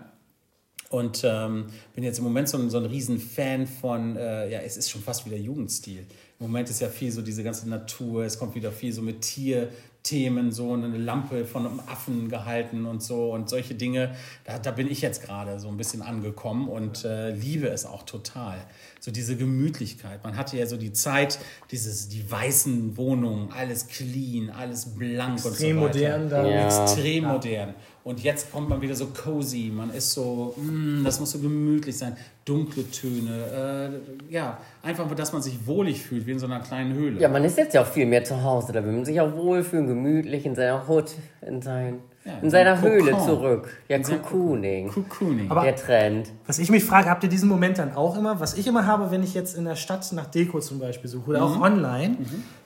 [0.95, 4.77] Und ähm, bin jetzt im Moment so ein, so ein Riesenfan von, äh, ja, es
[4.77, 6.07] ist schon fast wieder Jugendstil.
[6.39, 9.23] Im Moment ist ja viel so diese ganze Natur, es kommt wieder viel so mit
[9.23, 14.15] Tierthemen, so eine Lampe von einem Affen gehalten und so und solche Dinge.
[14.45, 18.05] Da, da bin ich jetzt gerade so ein bisschen angekommen und äh, liebe es auch
[18.05, 18.59] total.
[19.01, 20.23] So diese Gemütlichkeit.
[20.23, 21.41] Man hatte ja so die Zeit,
[21.73, 26.49] dieses, die weißen Wohnungen, alles clean, alles blank Extrem und so weiter modern da.
[26.49, 26.85] Ja.
[26.85, 27.75] extrem modern.
[28.05, 31.97] Und jetzt kommt man wieder so cozy, man ist so, mm, das muss so gemütlich
[31.97, 33.99] sein, dunkle Töne,
[34.31, 37.19] äh, ja, einfach, dass man sich wohlig fühlt, wie in so einer kleinen Höhle.
[37.19, 38.73] Ja, man ist jetzt ja auch viel mehr zu Hause.
[38.75, 42.75] Da will man sich auch wohlfühlen, gemütlich in seiner Hut, in, sein, Ja, in seiner
[42.77, 42.91] Kokon.
[42.91, 43.69] Höhle zurück.
[43.89, 44.89] Ja, Cocooning.
[44.89, 45.51] Cocooning.
[45.51, 46.31] Aber- Der Trend.
[46.47, 48.41] Was ich mich frage, habt ihr diesen Moment dann auch immer?
[48.41, 51.31] Was ich immer habe, wenn ich jetzt in der Stadt nach Deko zum Beispiel suche
[51.31, 52.17] oder auch online,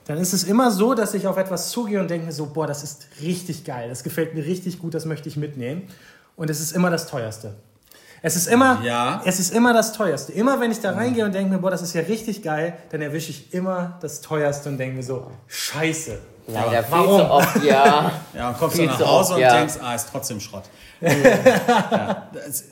[0.05, 2.67] dann ist es immer so, dass ich auf etwas zugehe und denke mir so, boah,
[2.67, 5.83] das ist richtig geil, das gefällt mir richtig gut, das möchte ich mitnehmen.
[6.37, 7.55] Und es ist immer das teuerste.
[8.21, 9.21] Es ist immer, Ja.
[9.25, 10.31] es ist immer das teuerste.
[10.31, 13.01] Immer wenn ich da reingehe und denke mir, boah, das ist ja richtig geil, dann
[13.01, 16.17] erwische ich immer das teuerste und denke mir so, scheiße.
[16.53, 17.19] Leider viel warum?
[17.19, 18.11] zu oft, ja.
[18.33, 19.57] Ja, und kommst du Viel nach zu Hause oft, und ja.
[19.57, 20.63] denkst, ah, ist trotzdem Schrott.
[21.01, 22.65] ja, das ist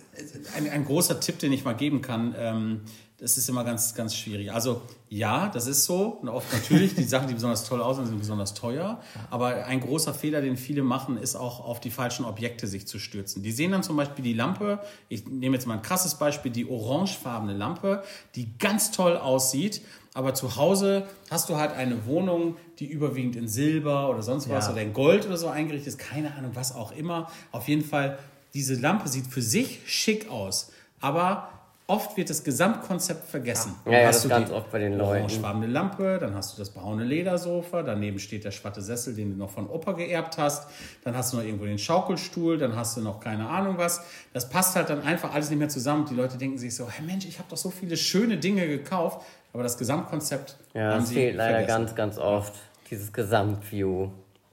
[0.56, 2.82] ein, ein großer Tipp, den ich mal geben kann, ähm,
[3.20, 4.52] das ist immer ganz, ganz schwierig.
[4.52, 6.20] Also ja, das ist so.
[6.22, 9.02] Und oft natürlich, die Sachen, die besonders toll aussehen, sind besonders teuer.
[9.32, 13.00] Aber ein großer Fehler, den viele machen, ist auch auf die falschen Objekte sich zu
[13.00, 13.42] stürzen.
[13.42, 16.70] Die sehen dann zum Beispiel die Lampe, ich nehme jetzt mal ein krasses Beispiel, die
[16.70, 18.04] orangefarbene Lampe,
[18.36, 19.82] die ganz toll aussieht.
[20.18, 24.66] Aber zu Hause hast du halt eine Wohnung, die überwiegend in Silber oder sonst was
[24.66, 24.72] Ja.
[24.72, 26.00] oder in Gold oder so eingerichtet ist.
[26.00, 27.30] Keine Ahnung, was auch immer.
[27.52, 28.18] Auf jeden Fall,
[28.56, 30.72] diese Lampe sieht für sich schick aus.
[31.02, 31.50] Aber
[31.88, 33.74] oft wird das Gesamtkonzept vergessen.
[33.86, 35.22] Ja, Dann ja, hast das du ganz oft bei den Leuten.
[35.24, 39.38] orangefarbene Lampe, dann hast du das braune Ledersofa, daneben steht der schwatte Sessel, den du
[39.38, 40.68] noch von Opa geerbt hast,
[41.06, 44.02] dann hast du noch irgendwo den Schaukelstuhl, dann hast du noch keine Ahnung was.
[44.34, 46.06] Das passt halt dann einfach alles nicht mehr zusammen.
[46.10, 49.26] Die Leute denken sich so, hey Mensch, ich habe doch so viele schöne Dinge gekauft,
[49.54, 51.78] aber das Gesamtkonzept Ja, haben sie fehlt leider vergessen.
[51.86, 52.54] ganz, ganz oft.
[52.92, 54.10] Dieses Gesamtview.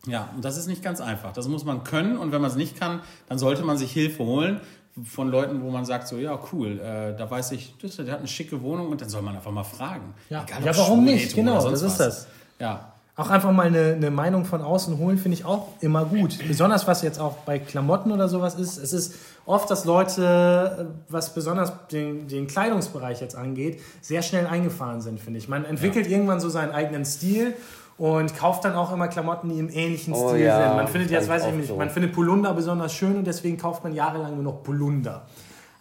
[0.07, 1.33] Ja, und das ist nicht ganz einfach.
[1.33, 4.23] Das muss man können und wenn man es nicht kann, dann sollte man sich Hilfe
[4.25, 4.61] holen
[5.03, 8.19] von Leuten, wo man sagt so, ja cool, äh, da weiß ich, das, der hat
[8.21, 10.15] eine schicke Wohnung und dann soll man einfach mal fragen.
[10.31, 10.45] Ja.
[10.45, 11.35] Egal, Ja, warum nicht?
[11.35, 12.07] Genau, das ist was.
[12.07, 12.27] das.
[12.61, 16.39] Ja, Auch einfach mal eine, eine Meinung von außen holen, finde ich auch immer gut.
[16.47, 18.77] Besonders was jetzt auch bei Klamotten oder sowas ist.
[18.77, 19.15] Es ist
[19.47, 25.21] oft, dass Leute, äh, was besonders den, den Kleidungsbereich jetzt angeht, sehr schnell eingefahren sind,
[25.21, 25.49] finde ich.
[25.49, 27.55] Man entwickelt irgendwann so seinen eigenen Stil
[27.97, 30.77] und kauft dann auch immer Klamotten, die im ähnlichen Oh Stil ja, sind.
[30.77, 31.77] Man findet jetzt, weiß ich nicht, so.
[31.77, 35.27] man findet Polunder besonders schön und deswegen kauft man jahrelang nur noch Polunder.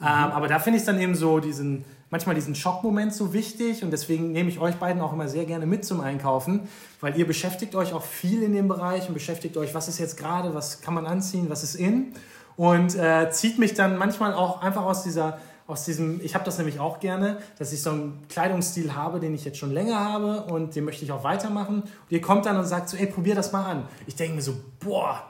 [0.01, 3.91] Ähm, aber da finde ich dann eben so diesen, manchmal diesen Schockmoment so wichtig und
[3.91, 6.67] deswegen nehme ich euch beiden auch immer sehr gerne mit zum Einkaufen,
[6.99, 10.17] weil ihr beschäftigt euch auch viel in dem Bereich und beschäftigt euch, was ist jetzt
[10.17, 12.13] gerade, was kann man anziehen, was ist in
[12.57, 16.57] und äh, zieht mich dann manchmal auch einfach aus dieser aus diesem, ich habe das
[16.57, 20.43] nämlich auch gerne, dass ich so einen Kleidungsstil habe, den ich jetzt schon länger habe
[20.43, 21.83] und den möchte ich auch weitermachen.
[21.83, 23.87] Und ihr kommt dann und sagt so, ey, probier das mal an.
[24.05, 25.23] Ich denke mir so, boah,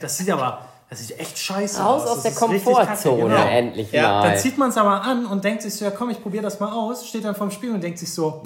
[0.00, 2.08] das sieht aber, das sieht echt scheiße Raus aus.
[2.08, 3.46] aus Das der ist richtig kacke, Komfortzone, genau.
[3.46, 4.28] endlich Ja, mal.
[4.30, 6.58] Dann zieht man es aber an und denkt sich so, ja komm, ich probiere das
[6.60, 8.44] mal aus, steht dann vorm Spiegel und denkt sich so,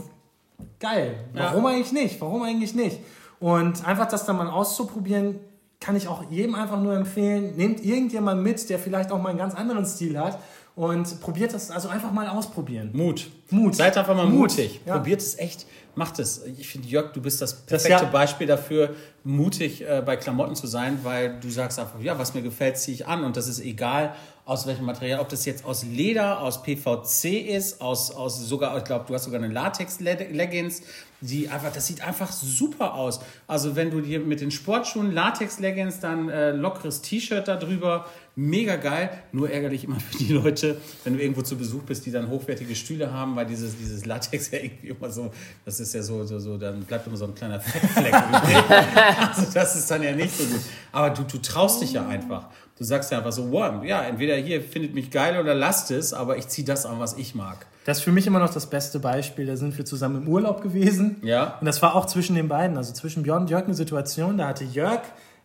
[0.80, 2.98] geil, warum eigentlich nicht, warum eigentlich nicht?
[3.38, 5.38] Und einfach das dann mal auszuprobieren,
[5.80, 9.38] kann ich auch jedem einfach nur empfehlen, nehmt irgendjemanden mit, der vielleicht auch mal einen
[9.38, 10.40] ganz anderen Stil hat
[10.78, 12.90] und probiert das, also einfach mal ausprobieren.
[12.92, 13.26] Mut.
[13.50, 13.74] Mut.
[13.74, 14.80] Seid einfach mal Mut, mutig.
[14.86, 14.96] ja.
[14.96, 15.66] Probiert es echt.
[15.96, 16.44] Macht es.
[16.56, 20.54] Ich finde, Jörg, du bist das Das perfekte ja- Beispiel dafür, mutig äh, bei Klamotten
[20.54, 23.24] zu sein, weil du sagst einfach, ja, was mir gefällt, ziehe ich an.
[23.24, 24.14] Und das ist egal,
[24.44, 28.84] aus welchem Material, ob das jetzt aus Leder, aus PVC ist, aus, aus sogar, ich
[28.84, 30.82] glaube, du hast sogar eine Latex-Leggings,
[31.20, 33.20] die einfach, das sieht einfach super aus.
[33.46, 39.10] Also wenn du dir mit den Sportschuhen Latex-Leggings, dann äh, lockeres T-Shirt darüber, mega geil.
[39.32, 42.74] Nur ärgerlich immer für die Leute, wenn du irgendwo zu Besuch bist, die dann hochwertige
[42.74, 45.32] Stühle haben, weil dieses, dieses Latex ja irgendwie immer so,
[45.64, 48.14] das ist ja so, so, so dann bleibt immer so ein kleiner Fettfleck.
[49.28, 50.60] also das ist dann ja nicht so gut.
[50.92, 52.48] Aber du, du traust dich ja einfach.
[52.78, 56.12] Du sagst ja einfach so, wow, ja, entweder hier findet mich geil oder lasst es,
[56.14, 57.66] aber ich ziehe das an, was ich mag.
[57.84, 59.46] Das ist für mich immer noch das beste Beispiel.
[59.46, 61.16] Da sind wir zusammen im Urlaub gewesen.
[61.22, 61.56] Ja.
[61.60, 64.38] Und das war auch zwischen den beiden, also zwischen Björn und Jörg eine Situation.
[64.38, 65.00] Da hatte Jörg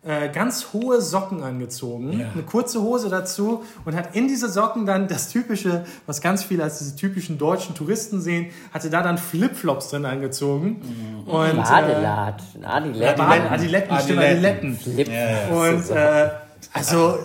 [0.06, 2.26] äh, ganz hohe Socken angezogen, Ja.
[2.34, 6.62] eine kurze Hose dazu und hat in diese Socken dann das typische, was ganz viele
[6.62, 11.24] als diese typischen deutschen Touristen sehen, hatte da dann Flipflops drin angezogen.
[11.26, 13.16] Und, äh, Badelatschen, Adiletten.
[13.26, 14.76] Bade- Adiletten, stimmt, Adiletten.
[14.76, 14.76] Adiletten.
[14.76, 15.08] Flip.
[15.50, 16.28] Und äh,
[16.72, 17.18] also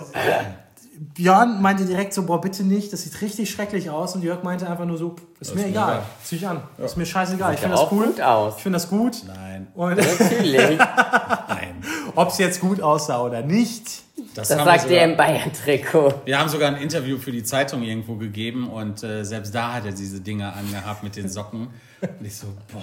[1.14, 4.14] Björn meinte direkt so, boah, bitte nicht, das sieht richtig schrecklich aus.
[4.14, 6.02] Und Jörg meinte einfach nur so, ist mir mir egal, egal.
[6.22, 7.54] zieh ich an, ist mir scheißegal.
[7.54, 8.06] Ich finde ja das cool.
[8.08, 8.56] gut aus.
[8.58, 9.16] Ich finde das gut.
[9.26, 10.78] Nein, Und Natürlich.
[11.48, 11.82] nein.
[12.14, 14.02] ob es jetzt gut aussah oder nicht,
[14.34, 16.14] Das wir sagt sogar- der im Bayern-Trikot.
[16.26, 19.86] Wir haben sogar ein Interview für die Zeitung irgendwo gegeben und äh, selbst da hat
[19.86, 21.68] er diese Dinger angehabt mit den Socken.
[22.02, 22.82] Und ich so, boah,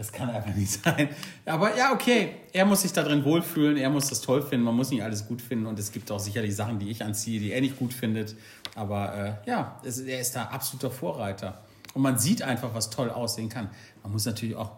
[0.00, 1.10] das kann einfach nicht sein.
[1.44, 4.74] Aber ja, okay, er muss sich da drin wohlfühlen, er muss das toll finden, man
[4.74, 7.52] muss nicht alles gut finden und es gibt auch sicherlich Sachen, die ich anziehe, die
[7.52, 8.34] er nicht gut findet.
[8.74, 11.58] Aber äh, ja, es, er ist da absoluter Vorreiter.
[11.92, 13.68] Und man sieht einfach, was toll aussehen kann.
[14.02, 14.70] Man muss natürlich auch,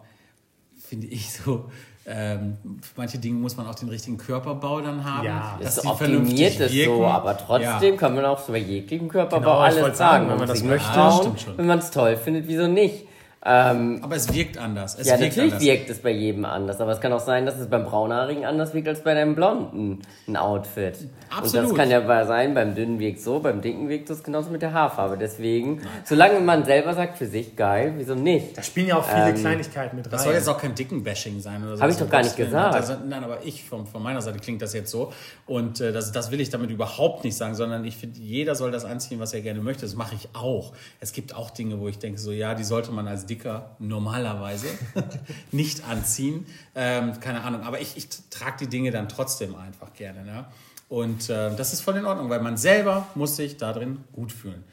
[0.77, 1.69] finde ich so,
[2.05, 5.25] ähm, für manche Dinge muss man auch den richtigen Körperbau dann haben.
[5.25, 6.97] Ja, dass Das optimiert es wirken.
[6.97, 7.97] so, aber trotzdem Ja.
[7.97, 9.95] kann man auch so bei jeglichem Körperbau Genau, alles sagen.
[9.95, 11.11] sagen, wenn man das möchte.
[11.19, 11.57] stimmt schon.
[11.57, 13.05] wenn man es toll findet, wieso nicht?
[13.45, 14.97] Ähm, Aber es wirkt anders.
[14.97, 15.67] Es ja, wirkt natürlich anders.
[15.67, 18.73] wirkt es bei jedem anders, aber es kann auch sein, dass es beim Braunhaarigen anders
[18.73, 20.97] wirkt als bei einem Blonden ein Outfit.
[21.01, 21.69] Und Absolut.
[21.71, 24.61] das kann ja bei- sein, beim dünnen wirkt so, beim dicken wirkt es genauso mit
[24.61, 25.17] der Haarfarbe.
[25.17, 28.57] Deswegen, solange man selber sagt, für sich geil, wieso nicht?
[28.57, 30.11] da spielen ja auch viele Ähm, Kleinigkeiten mit rein.
[30.11, 31.83] Das soll jetzt auch kein dicken Bashing sein oder so.
[31.83, 32.75] Hab ich doch gar nicht gesagt.
[32.75, 35.11] Das, nein, aber ich, von, von meiner Seite klingt das jetzt so.
[35.47, 38.71] Und äh, das, das will ich damit überhaupt nicht sagen, sondern ich finde, jeder soll
[38.71, 39.81] das anziehen, was er gerne möchte.
[39.81, 40.71] Das mache ich auch.
[41.01, 44.67] Es gibt auch Dinge, wo ich denke, so ja, die sollte man als Dicker normalerweise
[45.51, 46.45] nicht anziehen.
[46.75, 47.61] Ähm, keine Ahnung.
[47.63, 50.23] Aber ich, ich trage die Dinge dann trotzdem einfach gerne.
[50.23, 50.45] Ne?
[50.89, 54.31] Und äh, das ist voll in Ordnung, weil man selber muss sich da drin gut
[54.31, 54.63] fühlen.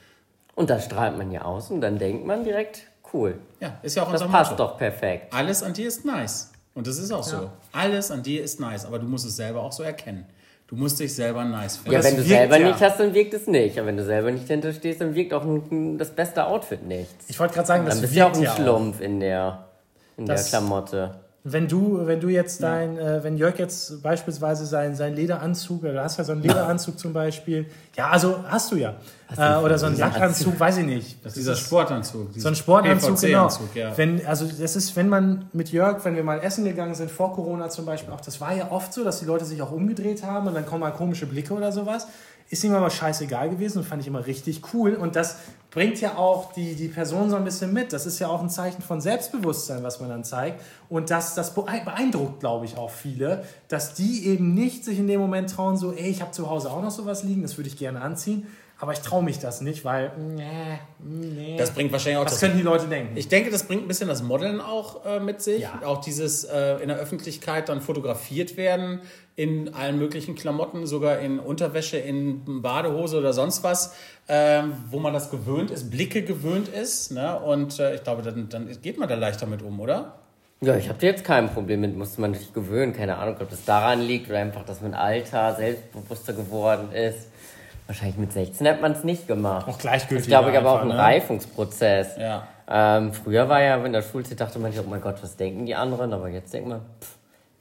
[0.54, 2.82] Und das strahlt man ja aus und dann denkt man direkt,
[3.14, 3.38] cool.
[3.60, 4.64] Ja, ist ja auch Das unser passt Motto.
[4.68, 5.32] doch perfekt.
[5.32, 6.52] Alles an dir ist nice.
[6.74, 7.50] Und das ist auch so.
[7.72, 10.26] Alles an dir ist nice, aber du musst es selber auch so erkennen.
[10.70, 11.90] Du musst dich selber nice finden.
[11.92, 12.68] Ja, das wenn du wirkt selber ja.
[12.68, 13.76] nicht hast, dann wirkt es nicht.
[13.76, 17.24] Aber wenn du selber nicht hinter stehst, dann wirkt auch ein, das beste Outfit nichts.
[17.28, 19.66] ich wollte gerade sagen, das Dann bist du ja auch wirkt ein Schlumpf in der,
[20.16, 21.16] in der Das- Klamotte.
[21.42, 25.94] Wenn du, wenn du jetzt dein, äh, wenn Jörg jetzt beispielsweise sein, sein Lederanzug, oder
[25.94, 27.64] du hast ja so einen Lederanzug zum Beispiel,
[27.96, 28.96] ja, also hast du ja.
[29.36, 31.24] Äh, oder so einen Lackanzug, weiß ich nicht.
[31.24, 32.28] Das Dieser ist Sportanzug.
[32.36, 33.48] so ein Sportanzug, genau.
[33.74, 33.96] Ja.
[33.96, 37.32] Wenn, also das ist, wenn man mit Jörg, wenn wir mal essen gegangen sind, vor
[37.32, 40.22] Corona zum Beispiel, auch das war ja oft so, dass die Leute sich auch umgedreht
[40.24, 42.06] haben und dann kommen mal komische Blicke oder sowas.
[42.50, 44.94] Ist ihm aber scheißegal gewesen und fand ich immer richtig cool.
[44.94, 45.36] Und das
[45.70, 47.92] bringt ja auch die, die Person so ein bisschen mit.
[47.92, 50.60] Das ist ja auch ein Zeichen von Selbstbewusstsein, was man dann zeigt.
[50.88, 55.20] Und das, das beeindruckt, glaube ich, auch viele, dass die eben nicht sich in dem
[55.20, 57.76] Moment trauen, so, ey, ich habe zu Hause auch noch sowas liegen, das würde ich
[57.76, 58.48] gerne anziehen.
[58.80, 61.56] Aber ich traue mich das nicht, weil, nee, nee.
[61.58, 63.14] Das bringt wahrscheinlich auch was das könnten die Leute denken?
[63.14, 65.60] Ich denke, das bringt ein bisschen das Modeln auch äh, mit sich.
[65.60, 65.82] Ja.
[65.84, 69.00] Auch dieses äh, in der Öffentlichkeit dann fotografiert werden
[69.36, 73.94] in allen möglichen Klamotten, sogar in Unterwäsche, in Badehose oder sonst was,
[74.28, 77.12] ähm, wo man das gewöhnt ist, Blicke gewöhnt ist.
[77.12, 77.38] Ne?
[77.38, 80.14] Und äh, ich glaube, dann, dann geht man da leichter mit um, oder?
[80.62, 82.92] Ja, ich habe jetzt kein Problem mit, musste man sich gewöhnen.
[82.94, 87.29] Keine Ahnung, ob das daran liegt oder einfach, dass man Alter selbstbewusster geworden ist.
[87.90, 89.66] Wahrscheinlich mit 16 hat man es nicht gemacht.
[89.66, 90.96] Auch gleichgültig Das glaube ich aber auch ein ne?
[90.96, 92.16] Reifungsprozess.
[92.18, 92.46] Ja.
[92.68, 95.66] Ähm, früher war ja, in der Schulzeit dachte man sich, oh mein Gott, was denken
[95.66, 96.12] die anderen?
[96.12, 97.16] Aber jetzt denkt man, pff,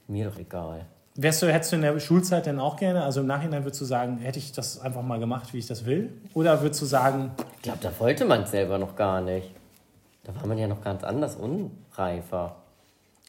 [0.06, 0.86] mir doch egal.
[1.16, 3.84] Wärst du, hättest du in der Schulzeit denn auch gerne, also im Nachhinein würdest du
[3.84, 6.12] sagen, hätte ich das einfach mal gemacht, wie ich das will?
[6.32, 9.50] Oder würdest du sagen, Ich glaube, da wollte man es selber noch gar nicht.
[10.22, 12.54] Da war man ja noch ganz anders, unreifer.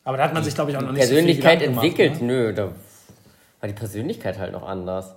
[0.03, 2.21] aber da hat man sich, glaube ich, auch noch nicht Persönlichkeit so viel entwickelt, Gemacht,
[2.21, 2.43] ne?
[2.43, 2.65] nö, da
[3.59, 5.15] war die Persönlichkeit halt noch anders.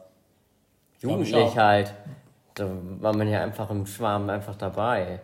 [1.04, 1.94] Jugendlich halt.
[2.54, 2.68] Da
[3.00, 5.20] war man ja einfach im Schwarm einfach dabei.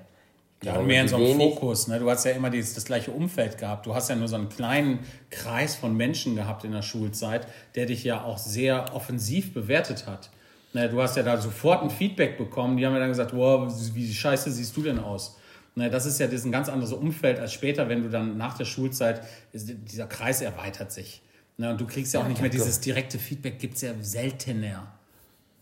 [0.62, 1.88] Ja, glaube, mehr in so einem Fokus.
[1.88, 1.98] Ne?
[1.98, 3.86] Du hast ja immer dieses, das gleiche Umfeld gehabt.
[3.86, 4.98] Du hast ja nur so einen kleinen
[5.30, 10.30] Kreis von Menschen gehabt in der Schulzeit, der dich ja auch sehr offensiv bewertet hat.
[10.74, 10.90] Ne?
[10.90, 12.76] Du hast ja da sofort ein Feedback bekommen.
[12.76, 15.38] Die haben ja dann gesagt, wow, wie scheiße siehst du denn aus?
[15.76, 15.88] Ne?
[15.88, 18.58] Das ist ja das ist ein ganz anderes Umfeld als später, wenn du dann nach
[18.58, 19.22] der Schulzeit,
[19.54, 21.22] dieser Kreis erweitert sich.
[21.56, 21.70] Ne?
[21.70, 24.92] Und du kriegst ja auch nicht mehr dieses direkte Feedback, gibt es ja seltener.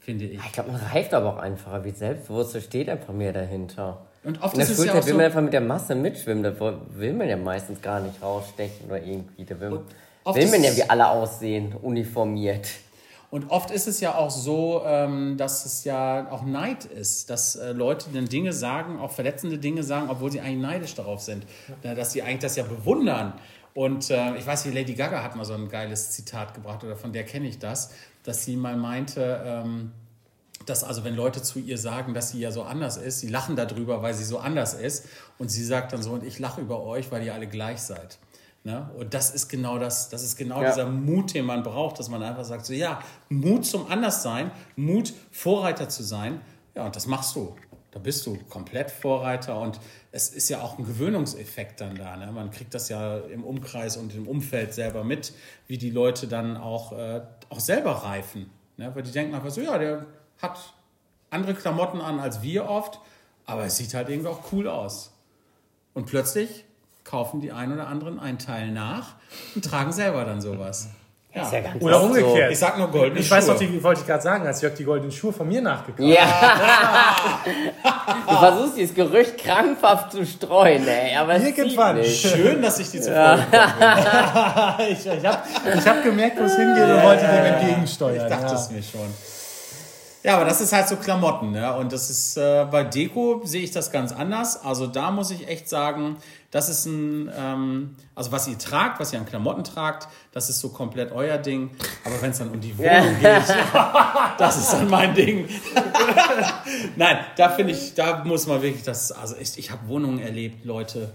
[0.09, 0.41] Finde ich.
[0.43, 4.07] Ich glaube, man reift aber auch einfacher wie Selbstbewusstsein steht einfach mehr dahinter.
[4.25, 5.95] Und oft In der ist es ja auch will so, man einfach mit der Masse
[5.95, 6.43] mitschwimmen.
[6.43, 6.55] Da
[6.95, 9.45] will man ja meistens gar nicht rausstechen oder irgendwie.
[9.45, 9.81] Da will,
[10.33, 12.69] will man ja wie alle aussehen, uniformiert.
[13.31, 17.57] Und oft ist es ja auch so, ähm, dass es ja auch Neid ist, dass
[17.57, 21.45] äh, Leute dann Dinge sagen, auch verletzende Dinge sagen, obwohl sie eigentlich neidisch darauf sind,
[21.83, 23.35] dass sie eigentlich das ja bewundern.
[23.79, 26.97] Und äh, ich weiß, wie Lady Gaga hat mal so ein geiles Zitat gebracht, oder
[26.97, 27.93] von der kenne ich das,
[28.25, 29.93] dass sie mal meinte, ähm,
[30.67, 33.55] dass also wenn Leute zu ihr sagen, dass sie ja so anders ist, sie lachen
[33.55, 35.07] darüber, weil sie so anders ist.
[35.39, 38.19] Und sie sagt dann so, und ich lache über euch, weil ihr alle gleich seid.
[38.65, 38.91] Ne?
[38.99, 40.71] Und das ist genau das, das ist genau Ja.
[40.71, 45.15] dieser Mut, den man braucht, dass man einfach sagt, so ja, Mut zum Anderssein, Mut,
[45.31, 46.41] Vorreiter zu sein.
[46.75, 47.55] Ja, und das machst du.
[47.91, 49.81] Da bist du komplett Vorreiter und
[50.13, 52.17] es ist ja auch ein Gewöhnungseffekt dann da.
[52.17, 52.31] Ne?
[52.33, 55.33] Man kriegt das ja im Umkreis und im Umfeld selber mit,
[55.67, 58.51] wie die Leute dann auch, äh, auch selber reifen.
[58.77, 58.95] Ne?
[58.95, 60.05] Weil die denken einfach so, ja, der
[60.41, 60.75] hat
[61.31, 63.01] andere Klamotten an als wir oft,
[63.47, 65.13] aber es sieht halt irgendwie auch cool aus.
[65.95, 66.65] Und plötzlich
[67.05, 69.15] kaufen die ein oder anderen einen Teil nach
[69.55, 70.91] und tragen selber dann sowas.
[71.39, 71.45] Ja.
[71.45, 72.53] Ist ja ganz Oder umgekehrt.
[72.53, 73.53] Ich sag nur goldene Ich weiß Schuhe.
[73.55, 76.27] noch, die wollte ich gerade sagen, als Jörg die goldenen Schuhe von mir nachgekauft Ja.
[78.29, 81.17] du versuchst dieses Gerücht krampfhaft zu streuen, ey.
[81.17, 81.97] Aber Irgendwann.
[81.97, 82.21] nicht.
[82.29, 83.15] Schön, dass ich die zuvor
[83.53, 84.79] ja.
[84.89, 85.39] Ich, ich habe
[85.79, 88.17] ich hab gemerkt, wo es hingeht und wollte dem entgegensteuern.
[88.17, 88.55] Ich dachte ja.
[88.55, 89.15] es mir schon.
[90.25, 91.73] Ja, aber das ist halt so Klamotten, ne?
[91.77, 94.63] Und das ist äh, bei Deko sehe ich das ganz anders.
[94.65, 96.17] Also da muss ich echt sagen,
[96.51, 100.61] das ist ein, ähm, also was ihr tragt, was ihr an Klamotten tragt, das ist
[100.61, 101.71] so komplett euer Ding.
[102.05, 103.25] Aber wenn es dann um die Wohnung geht,
[104.39, 105.47] das ist dann mein Ding.
[106.97, 110.65] Nein, da finde ich, da muss man wirklich das, also ich, ich habe Wohnungen erlebt,
[110.65, 111.13] Leute.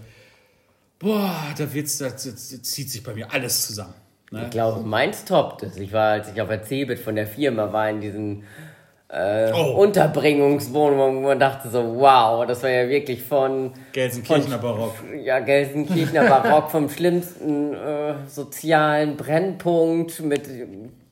[1.00, 3.94] Boah, da wird's, da, zieht sich bei mir alles zusammen.
[4.30, 4.44] Ne?
[4.44, 5.76] Ich glaube, meins toppt es.
[5.76, 8.44] Ich war, als ich auf der Cebit von der Firma war, in diesen
[9.08, 9.82] äh, Oh.
[9.82, 14.94] Unterbringungswohnungen, wo man dachte so, wow, das war ja wirklich von Gelsenkirchener Barock.
[15.22, 20.48] ja, Gelsenkirchener Barock vom schlimmsten äh, sozialen Brennpunkt mit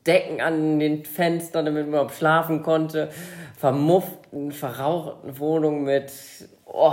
[0.06, 3.10] Decken an den Fenstern, damit man überhaupt schlafen konnte.
[3.56, 6.10] Vermufften, verrauchten Wohnungen mit,
[6.66, 6.90] oh,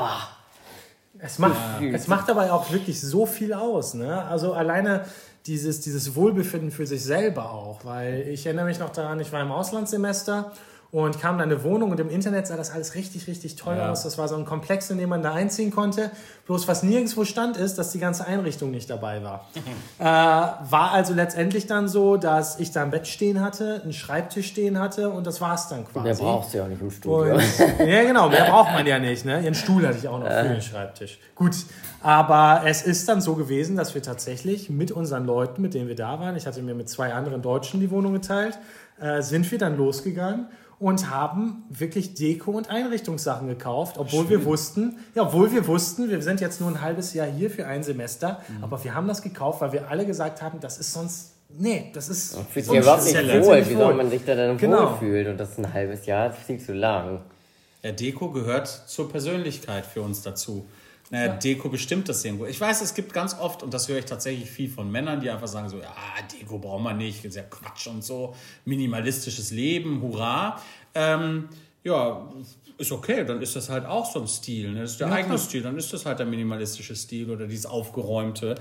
[1.18, 1.58] Es macht,
[1.92, 3.96] es macht aber auch wirklich so viel aus.
[3.96, 4.24] Ne?
[4.26, 5.06] Also alleine
[5.48, 7.84] dieses, dieses Wohlbefinden für sich selber auch.
[7.84, 10.52] Weil ich erinnere mich noch daran, ich war im Auslandssemester
[10.92, 13.92] und kam in eine Wohnung und im Internet sah das alles richtig, richtig toll Ja.
[13.92, 14.04] aus.
[14.04, 16.10] Das war so ein Komplex, in dem man da einziehen konnte.
[16.48, 19.46] Bloß was nirgendwo stand ist, dass die ganze Einrichtung nicht dabei war.
[20.00, 24.48] äh, war also letztendlich dann so, dass ich da ein Bett stehen hatte, einen Schreibtisch
[24.48, 26.06] stehen hatte und das war es dann quasi.
[26.06, 27.36] mehr brauchst du ja auch nicht im Studio.
[27.36, 27.42] Und,
[27.88, 29.26] ja, genau, mehr braucht man ja nicht.
[29.26, 29.42] Ne?
[29.42, 31.20] Ihren Stuhl hatte ich auch noch für den Schreibtisch.
[31.36, 31.56] Gut,
[32.02, 35.96] aber es ist dann so gewesen, dass wir tatsächlich mit unseren Leuten, mit denen wir
[35.96, 38.58] da waren, ich hatte mir mit zwei anderen Deutschen die Wohnung geteilt,
[39.00, 40.48] äh, sind wir dann losgegangen
[40.80, 46.22] und haben wirklich Deko- und Einrichtungssachen gekauft, obwohl wir wussten, ja, obwohl wir wussten, wir
[46.22, 49.60] sind jetzt nur ein halbes Jahr hier für ein Semester, aber wir haben das gekauft,
[49.62, 53.14] weil wir alle gesagt haben, das ist sonst, nee, das ist Fühlt sich überhaupt nicht
[53.14, 53.28] ist wohl.
[53.28, 54.92] letztendlich Wie soll man sich da dann Genau.
[54.94, 55.28] wohlfühlen?
[55.32, 57.20] Und das ist ein halbes Jahr, das ist viel zu lang.
[57.84, 60.66] Ja, Deko gehört zur Persönlichkeit für uns dazu.
[61.12, 62.46] Naja, Deko bestimmt das irgendwo.
[62.46, 65.30] Ich weiß, es gibt ganz oft, und das höre ich tatsächlich viel von Männern, die
[65.30, 65.96] einfach sagen so, ja,
[66.32, 70.62] Deko braucht man nicht, ist ja Quatsch und so, minimalistisches Leben, hurra.
[70.94, 71.50] Ähm,
[71.84, 72.30] ja,
[72.78, 74.72] ist okay, dann ist das halt auch so ein Stil.
[74.72, 74.82] Ne?
[74.82, 78.56] Das ist der eigene Stil, dann ist das halt der minimalistische Stil oder dieses aufgeräumte.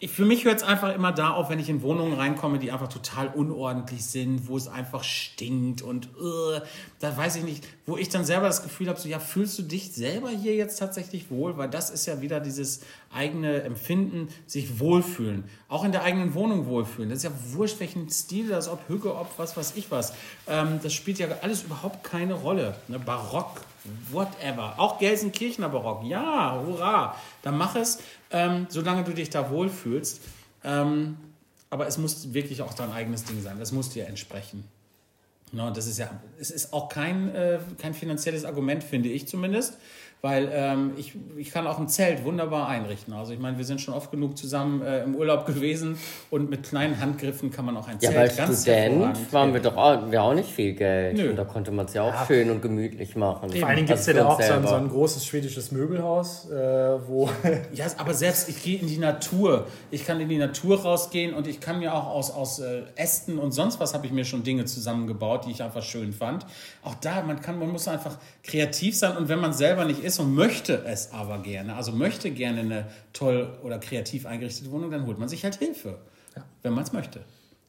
[0.00, 2.70] Ich, für mich hört es einfach immer da auf, wenn ich in Wohnungen reinkomme, die
[2.70, 6.60] einfach total unordentlich sind, wo es einfach stinkt und uh,
[7.00, 9.62] da weiß ich nicht, wo ich dann selber das Gefühl habe, so ja, fühlst du
[9.62, 11.56] dich selber hier jetzt tatsächlich wohl?
[11.56, 12.80] Weil das ist ja wieder dieses
[13.12, 15.44] eigene Empfinden, sich wohlfühlen.
[15.68, 17.10] Auch in der eigenen Wohnung wohlfühlen.
[17.10, 20.12] Das ist ja wurscht, welchen Stil das, ob Hüge, ob was weiß ich was.
[20.46, 22.76] Ähm, das spielt ja alles überhaupt keine Rolle.
[22.86, 23.00] Ne?
[23.00, 23.62] Barock,
[24.10, 24.74] whatever.
[24.78, 27.16] Auch Gelsenkirchener Barock, ja, hurra.
[27.42, 27.98] Dann mach es,
[28.30, 30.20] ähm, solange du dich da wohlfühlst.
[30.64, 31.16] Ähm,
[31.70, 33.58] aber es muss wirklich auch dein eigenes Ding sein.
[33.58, 34.64] Das muss dir entsprechen.
[35.52, 39.78] No, das ist ja, es ist auch kein, äh, kein finanzielles Argument, finde ich zumindest,
[40.20, 43.14] weil ähm, ich, ich kann auch ein Zelt wunderbar einrichten.
[43.14, 45.96] Also ich meine, wir sind schon oft genug zusammen äh, im Urlaub gewesen
[46.30, 49.54] und mit kleinen Handgriffen kann man auch ein Ja, Zelt weil ganz Student hervorragend waren
[49.54, 51.16] wir doch auch, wir auch nicht viel Geld.
[51.16, 51.30] Nö.
[51.30, 53.50] Und da konnte man es ja auch schön und gemütlich machen.
[53.50, 55.70] Vor allen Dingen gibt es Also ja da auch so ein, so ein großes schwedisches
[55.70, 56.54] Möbelhaus, äh,
[57.06, 57.30] wo
[57.72, 59.66] Ja, aber selbst ich gehe in die Natur.
[59.92, 63.38] Ich kann in die Natur rausgehen und ich kann mir auch aus, aus äh, Ästen
[63.38, 66.44] und sonst was habe ich mir schon Dinge zusammengebaut, die ich einfach schön fand.
[66.82, 70.07] Auch da, man kann, man muss einfach kreativ sein und wenn man selber nicht ist
[70.18, 75.06] und möchte es aber gerne, also möchte gerne eine toll oder kreativ eingerichtete Wohnung, dann
[75.06, 75.98] holt man sich halt Hilfe,
[76.62, 77.20] wenn man es möchte.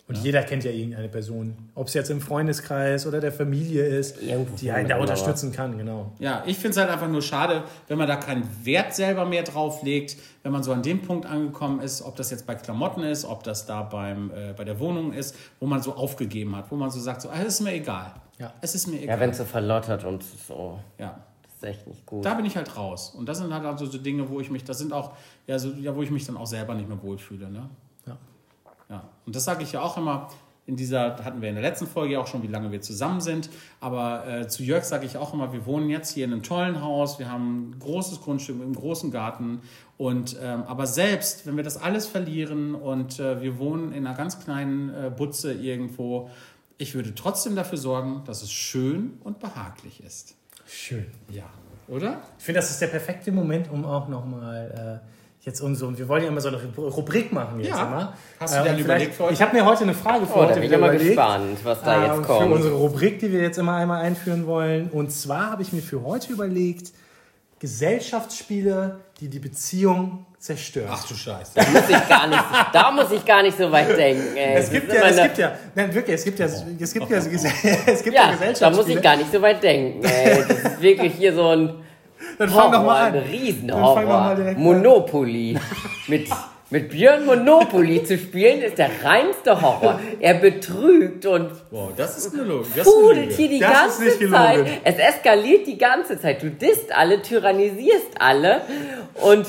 [0.07, 1.55] Und jeder kennt ja irgendeine Person.
[1.75, 5.77] Ob es jetzt im Freundeskreis oder der Familie ist, Irgendwo die einen da unterstützen kann,
[5.77, 6.13] genau.
[6.17, 9.43] Ja, ich finde es halt einfach nur schade, wenn man da keinen Wert selber mehr
[9.43, 13.03] drauf legt, wenn man so an dem Punkt angekommen ist, ob das jetzt bei Klamotten
[13.03, 16.71] ist, ob das da beim, äh, bei der Wohnung ist, wo man so aufgegeben hat,
[16.71, 18.11] wo man so sagt, so, ah, es ist mir egal.
[18.39, 18.51] Ja.
[18.61, 19.19] Es ist mir Ja, egal.
[19.19, 20.79] wenn es so verlottert und so.
[20.97, 21.19] Ja.
[21.59, 22.23] Ist echt nicht gut.
[22.23, 23.13] Da bin ich halt raus.
[23.13, 25.11] Und das sind halt also so Dinge, wo ich mich, das sind auch,
[25.45, 27.51] ja, so, ja, wo ich mich dann auch selber nicht mehr wohlfühle.
[27.51, 27.69] Ne?
[28.07, 28.17] Ja.
[28.89, 30.29] Ja, und das sage ich ja auch immer.
[30.65, 33.19] In dieser, hatten wir in der letzten Folge ja auch schon, wie lange wir zusammen
[33.19, 33.49] sind.
[33.81, 36.81] Aber äh, zu Jörg sage ich auch immer, wir wohnen jetzt hier in einem tollen
[36.81, 39.61] Haus, wir haben ein großes Grundstück mit einem großen Garten.
[39.97, 44.15] Und ähm, aber selbst, wenn wir das alles verlieren und äh, wir wohnen in einer
[44.15, 46.29] ganz kleinen äh, Butze irgendwo,
[46.77, 50.38] ich würde trotzdem dafür sorgen, dass es schön und behaglich ist.
[50.71, 51.05] Schön.
[51.29, 51.43] Ja,
[51.87, 52.21] oder?
[52.37, 56.23] Ich finde, das ist der perfekte Moment, um auch nochmal äh, jetzt so, wir wollen
[56.23, 57.87] ja immer so eine Ru- Rubrik machen jetzt Ja.
[57.87, 58.13] immer.
[58.39, 59.33] Hast du Äh, vielleicht- überlegt für heute?
[59.33, 61.05] Ich habe mir heute eine Frage für Oh, da heute bin ich mal überlegt.
[61.07, 62.51] gespannt, was da ähm, jetzt Für kommt.
[62.53, 64.89] unsere Rubrik, die wir jetzt immer einmal einführen wollen.
[64.91, 66.91] Und zwar habe ich mir für heute überlegt,
[67.59, 70.87] Gesellschaftsspiele, die die Beziehung zerstören.
[70.91, 71.51] Ach du Scheiße.
[71.55, 74.37] muss ich gar nicht, da muss ich gar nicht so weit denken.
[74.37, 74.55] Ey.
[74.55, 77.29] es gibt ja, es gibt ja, nein, wirklich, es gibt ja, es gibt ja, es
[77.29, 78.71] gibt ja, ja, da Gesellschaftsspiele.
[78.75, 80.03] muss ich gar nicht so weit denken.
[80.05, 80.43] Ey.
[80.47, 81.73] Das ist wirklich hier so ein
[82.37, 83.13] Dann fang doch Horror, mal ein an.
[83.13, 84.03] Dann fang doch Riesenhorror.
[84.05, 84.63] mal direkt an.
[84.63, 85.57] Monopoly.
[86.07, 86.29] Mit,
[86.69, 89.99] mit Björn Monopoly zu spielen, ist der reinste Horror.
[90.21, 92.75] Er betrügt und Wow, das ist eine Logik.
[92.77, 93.35] Das ist eine pudelt Lüge.
[93.35, 94.37] hier die Das ist ganze nicht gelogen.
[94.37, 94.65] Zeit.
[94.85, 96.41] Es eskaliert die ganze Zeit.
[96.43, 98.61] Du disst alle, tyrannisierst alle
[99.15, 99.45] und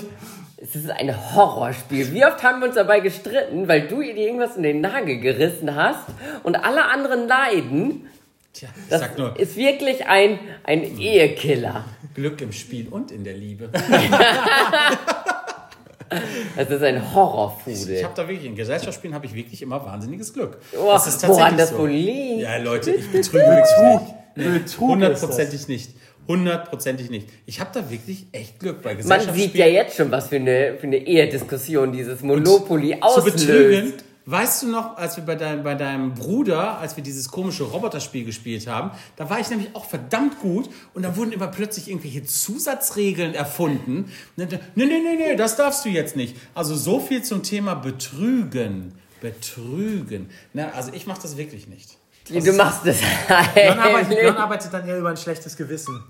[0.75, 2.13] es ist ein Horrorspiel.
[2.13, 5.75] Wie oft haben wir uns dabei gestritten, weil du dir irgendwas in den Nagel gerissen
[5.75, 6.07] hast
[6.43, 8.07] und alle anderen leiden.
[8.53, 11.85] Tja, ich Das sag nur, ist wirklich ein, ein Ehekiller.
[12.15, 13.71] Glück im Spiel und in der Liebe.
[16.57, 17.91] Das ist ein Horrorfudel.
[17.91, 20.59] Ich habe da wirklich, in Gesellschaftsspielen habe ich wirklich immer wahnsinniges Glück.
[20.77, 21.79] Oh, das ist woran tatsächlich das so.
[21.79, 22.41] wohl liegt?
[22.43, 24.81] Ja, Leute, ich betrüge wirklich nicht.
[24.81, 25.91] Hundertprozentig nicht.
[26.31, 27.29] Hundertprozentig nicht.
[27.45, 29.51] Ich habe da wirklich echt Glück bei Man Gesellschaftsspielen.
[29.51, 33.49] sieht ja jetzt schon, was für eine, für eine Ehediskussion dieses Monopoly zu auslöst.
[33.49, 33.93] betrügen.
[34.27, 38.25] Weißt du noch, als wir bei deinem, bei deinem Bruder, als wir dieses komische Roboterspiel
[38.25, 42.23] gespielt haben, da war ich nämlich auch verdammt gut und da wurden immer plötzlich irgendwelche
[42.23, 44.13] Zusatzregeln erfunden.
[44.37, 46.37] Nee, nee, nee, nee, das darfst du jetzt nicht.
[46.55, 48.93] Also so viel zum Thema Betrügen.
[49.21, 50.31] Betrügen.
[50.53, 51.97] Na, also ich mache das wirklich nicht.
[52.29, 56.01] Du machst es Björn arbeitet, arbeitet dann eher über ein schlechtes Gewissen.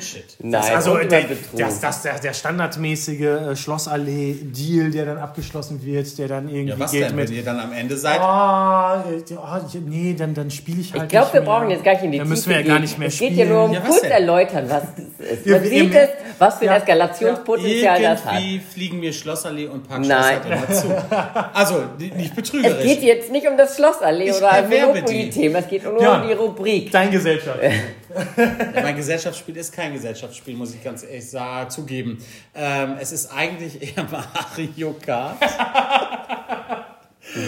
[0.00, 0.24] Shit.
[0.40, 1.22] Nein, also und der,
[1.56, 6.78] das, das, der, der standardmäßige äh, Schlossallee-Deal, der dann abgeschlossen wird, der dann irgendwie Ja,
[6.78, 7.28] was geht denn, mit.
[7.30, 8.20] wenn ihr dann am Ende seid?
[8.20, 9.20] Oh,
[9.68, 11.04] ich- nee, dann, dann spiele ich halt.
[11.04, 11.48] Ich glaube, wir mehr.
[11.50, 13.30] brauchen jetzt gar nicht in die Dann müssen wir ja gar nicht mehr Es spielen.
[13.36, 14.10] geht ja nur um Ja, kurz denn?
[14.10, 15.46] erläutern, was das ist.
[15.46, 18.40] Man wir- sieht es, was für ein Ja, Eskalationspotenzial das hat.
[18.40, 20.40] Irgendwie fliegen mir Schlossallee und Nein.
[20.42, 21.52] Parkschlosser immer zu.
[21.54, 22.82] Also, nicht Es betrügerisch.
[22.84, 26.20] geht jetzt nicht um das Schlossallee Ich oder ein Monopoly-Thema, es geht nur Ja.
[26.20, 26.90] um die Rubrik.
[26.90, 27.58] Dein Gesellschaft.
[27.62, 32.18] Ja, mein Gesellschaftsspiel ist kein Gesellschaftsspiel, muss ich ganz ehrlich sagen, zugeben.
[32.54, 35.38] Ähm, es ist eigentlich eher Mario Kart.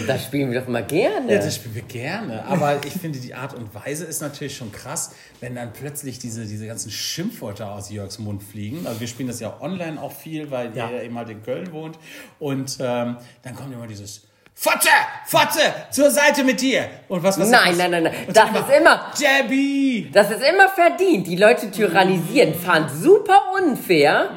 [0.07, 1.31] Das spielen wir doch mal gerne.
[1.31, 2.43] Ja, das spielen wir gerne.
[2.45, 6.45] Aber ich finde, die Art und Weise ist natürlich schon krass, wenn dann plötzlich diese,
[6.45, 8.87] diese ganzen Schimpfwörter aus Jörgs Mund fliegen.
[8.87, 10.89] Also wir spielen das ja online auch viel, weil Ja.
[10.89, 11.99] ja eben halt in Köln wohnt.
[12.39, 14.23] Und ähm, dann kommt immer dieses
[14.57, 14.89] Fotze,
[15.25, 15.59] Fotze,
[15.91, 16.89] zur Seite mit dir.
[17.09, 18.13] Und was, was Nein, nein, nein, nein.
[18.27, 20.09] Das dann ist immer, Jabby.
[20.13, 21.27] das ist immer verdient.
[21.27, 24.31] Die Leute tyrannisieren, fahren super unfair.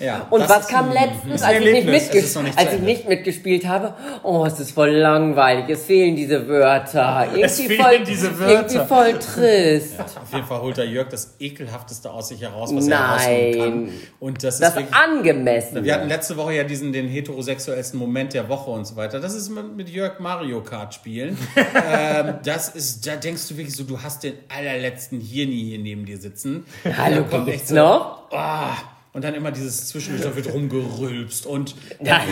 [0.00, 2.14] Ja, Und was kam letztens, als ich, nicht.
[2.14, 3.94] Es als ich nicht mitgespielt habe?
[4.22, 7.26] Oh, es ist voll langweilig, es fehlen diese Wörter.
[7.34, 8.52] Irgendwie fehlen voll, diese Wörter.
[8.52, 10.00] Irgendwie voll trist.
[10.00, 13.84] Auf jeden Fall holt der Jörg das ekelhafteste aus sich heraus, was er herausholen kann.
[13.84, 13.92] Nein.
[14.20, 14.94] Und das ist Das wirklich.
[14.94, 15.84] angemessen.
[15.84, 19.20] Wir hatten letzte Woche ja diesen den heterosexuellsten Moment der Woche und so weiter.
[19.20, 21.36] Das ist mit, mit Jörg Mario Kart spielen.
[21.56, 26.04] ähm, das ist, da denkst du wirklich so, du hast den allerletzten Hirni hier neben
[26.04, 26.66] dir sitzen.
[26.96, 28.30] Hallo, kommt echt so, noch?
[28.32, 28.76] Ah,
[29.18, 32.22] und dann immer dieses zwischendurch, da wird rumgerülpst und das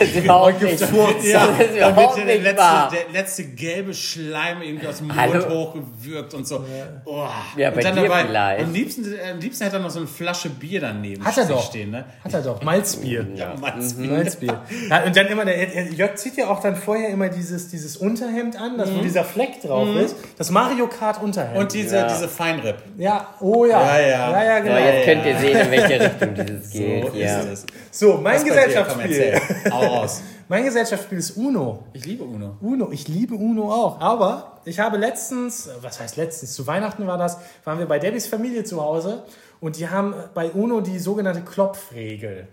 [0.00, 2.90] ist überhaupt nicht, ja, das ist überhaupt der letzte, wahr.
[2.90, 5.46] der letzte gelbe Schleim irgendwie aus dem Mund Hallo.
[5.50, 6.64] hochgewürgt und so.
[7.04, 7.26] Oh.
[7.58, 8.64] Ja, bei und dann dir dabei, vielleicht.
[8.64, 11.62] am liebsten, am liebsten hätte er noch so eine Flasche Bier daneben Hat er doch.
[11.66, 11.90] stehen.
[11.90, 12.06] Ne?
[12.24, 12.62] Hat er doch.
[12.62, 13.26] Malzbier.
[13.34, 14.08] Ja, Manns Mhm.
[14.10, 14.62] Malzbier.
[14.88, 18.58] Ja, und dann immer, der, Jörg zieht ja auch dann vorher immer dieses, dieses Unterhemd
[18.58, 20.16] an, das, wo dieser Fleck drauf ist.
[20.38, 21.58] Das Mario Kart Unterhemd.
[21.58, 22.08] Und diese, Ja.
[22.08, 22.76] diese Feinripp.
[22.96, 23.82] ja, oh ja.
[23.82, 24.08] Ja, ja.
[24.30, 24.78] ja, ja So, genau.
[24.78, 27.14] jetzt könnt ihr sehen, in welche Richtung dieses So geht.
[27.14, 27.40] ja.
[27.40, 27.66] ist es.
[27.90, 29.40] So, mein Was Gesellschaftsspiel.
[29.70, 30.22] raus.
[30.48, 31.84] Mein Gesellschaftsspiel ist Uno.
[31.92, 32.56] Ich liebe Uno.
[32.60, 34.00] Uno, ich liebe Uno auch.
[34.00, 38.26] Aber ich habe letztens, was heißt letztens, zu Weihnachten war das, waren wir bei Debbys
[38.26, 39.22] Familie zu Hause
[39.60, 42.48] und die haben bei Uno die sogenannte Klopfregel.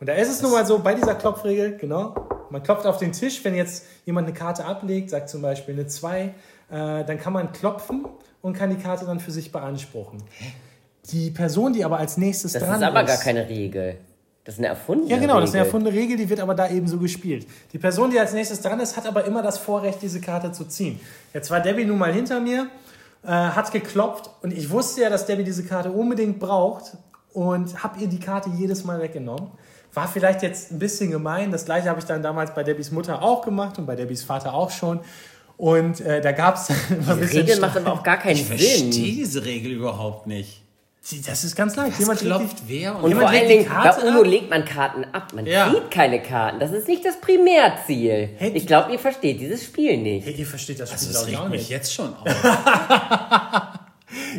[0.00, 2.14] Und da ist es nun mal so, bei dieser Klopfregel, genau,
[2.50, 5.86] man klopft auf den Tisch, wenn jetzt jemand eine Karte ablegt, sagt zum Beispiel eine
[5.86, 6.32] 2, äh,
[6.70, 8.06] dann kann man klopfen
[8.42, 10.22] und kann die Karte dann für sich beanspruchen.
[11.10, 13.96] Die Person, die aber als nächstes Das dran ist aber ist, gar keine Regel.
[14.44, 15.66] Das ist eine erfundene Ja, genau, das ist eine Regel.
[15.74, 17.46] erfundene Regel, die wird aber da eben so gespielt.
[17.72, 20.64] Die Person, die als nächstes dran ist, hat aber immer das Vorrecht, diese Karte zu
[20.64, 21.00] ziehen.
[21.34, 22.66] Jetzt war Debbie nun mal hinter mir,
[23.24, 26.96] äh, hat geklopft und ich wusste ja, dass Debbie diese Karte unbedingt braucht
[27.34, 29.48] und habe ihr die Karte jedes Mal weggenommen.
[29.94, 31.50] War vielleicht jetzt ein bisschen gemein.
[31.50, 34.54] Das gleiche habe ich dann damals bei Debbys Mutter auch gemacht und bei Debbys Vater
[34.54, 35.00] auch schon.
[35.56, 36.94] Und äh, da gab es Die
[37.38, 37.86] Regel macht Streit.
[37.86, 38.90] aber auch gar keinen Ich verstehe Sinn.
[38.92, 40.62] diese Regel überhaupt nicht.
[41.26, 41.92] Das ist ganz leicht.
[41.92, 44.26] Was Jemand klopft wer und, Und vor allen Dingen, bei UNO ab.
[44.26, 45.32] legt man Karten ab.
[45.34, 45.70] Man Ja.
[45.72, 46.60] zieht keine Karten.
[46.60, 48.30] Das ist nicht das Primärziel.
[48.36, 50.26] Hey, Ich glaube, ihr versteht dieses Spiel nicht.
[50.26, 51.70] Hey, ihr versteht das Spiel, Also das ich, auch regt mich nicht.
[51.70, 52.26] jetzt schon auf.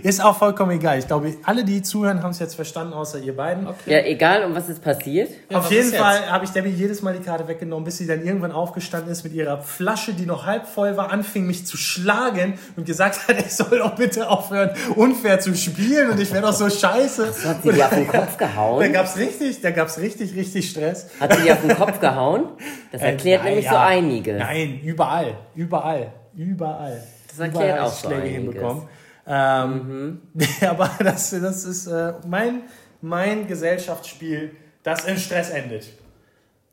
[0.03, 0.99] Ist auch vollkommen egal.
[0.99, 3.67] Ich glaube, alle, die zuhören, haben es jetzt verstanden, außer ihr beiden.
[3.85, 5.29] Ja, egal, um was ist passiert.
[5.49, 5.91] Ja, Auf jeden?
[5.93, 9.23] Fall habe ich Debbie jedes Mal die Karte weggenommen, bis sie dann irgendwann aufgestanden ist
[9.23, 13.39] mit ihrer Flasche, die noch halb voll war, anfing mich zu schlagen und gesagt hat,
[13.39, 17.27] ich soll doch bitte aufhören, unfair zu spielen und ich wäre doch so scheiße.
[17.45, 18.93] Hat sie dir auf den Kopf Da gehauen?
[18.93, 21.07] gab's richtig, da gab's richtig, richtig Stress.
[21.19, 22.45] Hat sie dir auf den Kopf gehauen?
[22.91, 23.71] Das erklärt Äh, nämlich ja.
[23.71, 24.37] so einiges.
[24.39, 27.03] Nein, überall, überall, überall.
[27.27, 28.37] Das erklärt überall auch so Schläge einiges.
[28.43, 28.83] hinbekommen.
[29.29, 30.21] Ähm,
[30.61, 32.63] Aber das, das ist äh, mein,
[33.01, 35.87] mein Gesellschaftsspiel, das in Stress endet.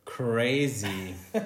[0.06, 1.14] Crazy.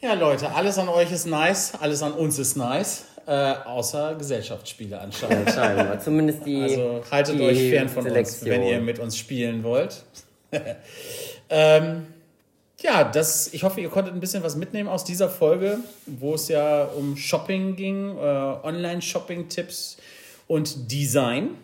[0.00, 5.00] Ja, Leute, alles an euch ist nice, alles an uns ist nice, äh, außer Gesellschaftsspiele
[5.00, 6.02] anscheinend.
[6.02, 6.60] Zumindest die.
[6.60, 8.50] Also haltet die euch fern von Selektion.
[8.50, 10.04] uns, wenn ihr mit uns spielen wollt.
[11.48, 12.06] ähm,
[12.84, 16.48] ja, das, ich hoffe, ihr konntet ein bisschen was mitnehmen aus dieser Folge, wo es
[16.48, 19.96] ja um Shopping ging, äh, Online-Shopping-Tipps
[20.46, 21.56] und Design.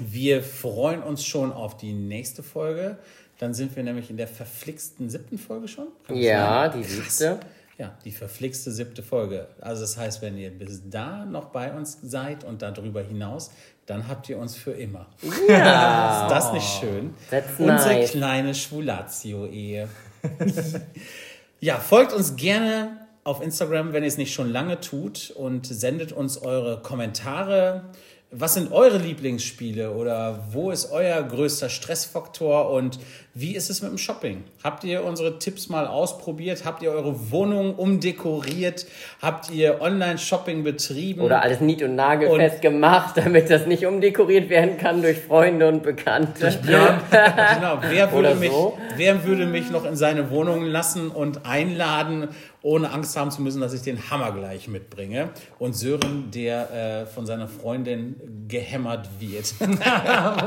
[0.00, 2.98] Wir freuen uns schon auf die nächste Folge.
[3.38, 5.86] Dann sind wir nämlich in der verflixten siebten Folge schon.
[6.10, 7.38] Ja, die siebte.
[7.78, 9.48] Ja, die verflixte siebte Folge.
[9.60, 13.52] Also das heißt, wenn ihr bis da noch bei uns seid und darüber hinaus,
[13.86, 15.06] dann habt ihr uns für immer.
[15.48, 16.22] Ja.
[16.26, 17.14] Ist das nicht schön?
[17.30, 18.10] That's Unsere nice.
[18.10, 19.88] kleine Schwulatio-Ehe.
[21.60, 26.12] ja, folgt uns gerne auf Instagram, wenn ihr es nicht schon lange tut und sendet
[26.12, 27.90] uns eure Kommentare.
[28.30, 32.98] Was sind eure Lieblingsspiele oder wo ist euer größter Stressfaktor und
[33.36, 34.44] wie ist es mit dem Shopping?
[34.62, 36.64] Habt ihr unsere Tipps mal ausprobiert?
[36.64, 38.86] Habt ihr eure Wohnung umdekoriert?
[39.20, 41.20] Habt ihr Online-Shopping betrieben?
[41.20, 45.82] Oder alles nied- und nagelfest gemacht, damit das nicht umdekoriert werden kann durch Freunde und
[45.82, 46.56] Bekannte.
[46.68, 47.00] Ja,
[47.56, 47.78] genau.
[47.80, 48.78] Wer würde, Oder mich, so.
[48.96, 52.28] wer würde mich noch in seine Wohnung lassen und einladen,
[52.62, 55.30] ohne Angst haben zu müssen, dass ich den Hammer gleich mitbringe?
[55.58, 59.54] Und Sören, der äh, von seiner Freundin gehämmert wird.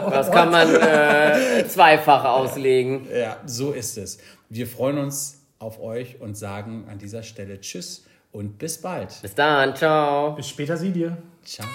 [0.10, 2.77] Das kann man äh, zweifach auslegen.
[3.14, 4.18] Ja, so ist es.
[4.50, 9.22] Wir freuen uns auf euch und sagen an dieser Stelle Tschüss und bis bald.
[9.22, 10.36] Bis dann, ciao.
[10.36, 11.18] Bis später, sie dir.
[11.44, 11.68] Ciao.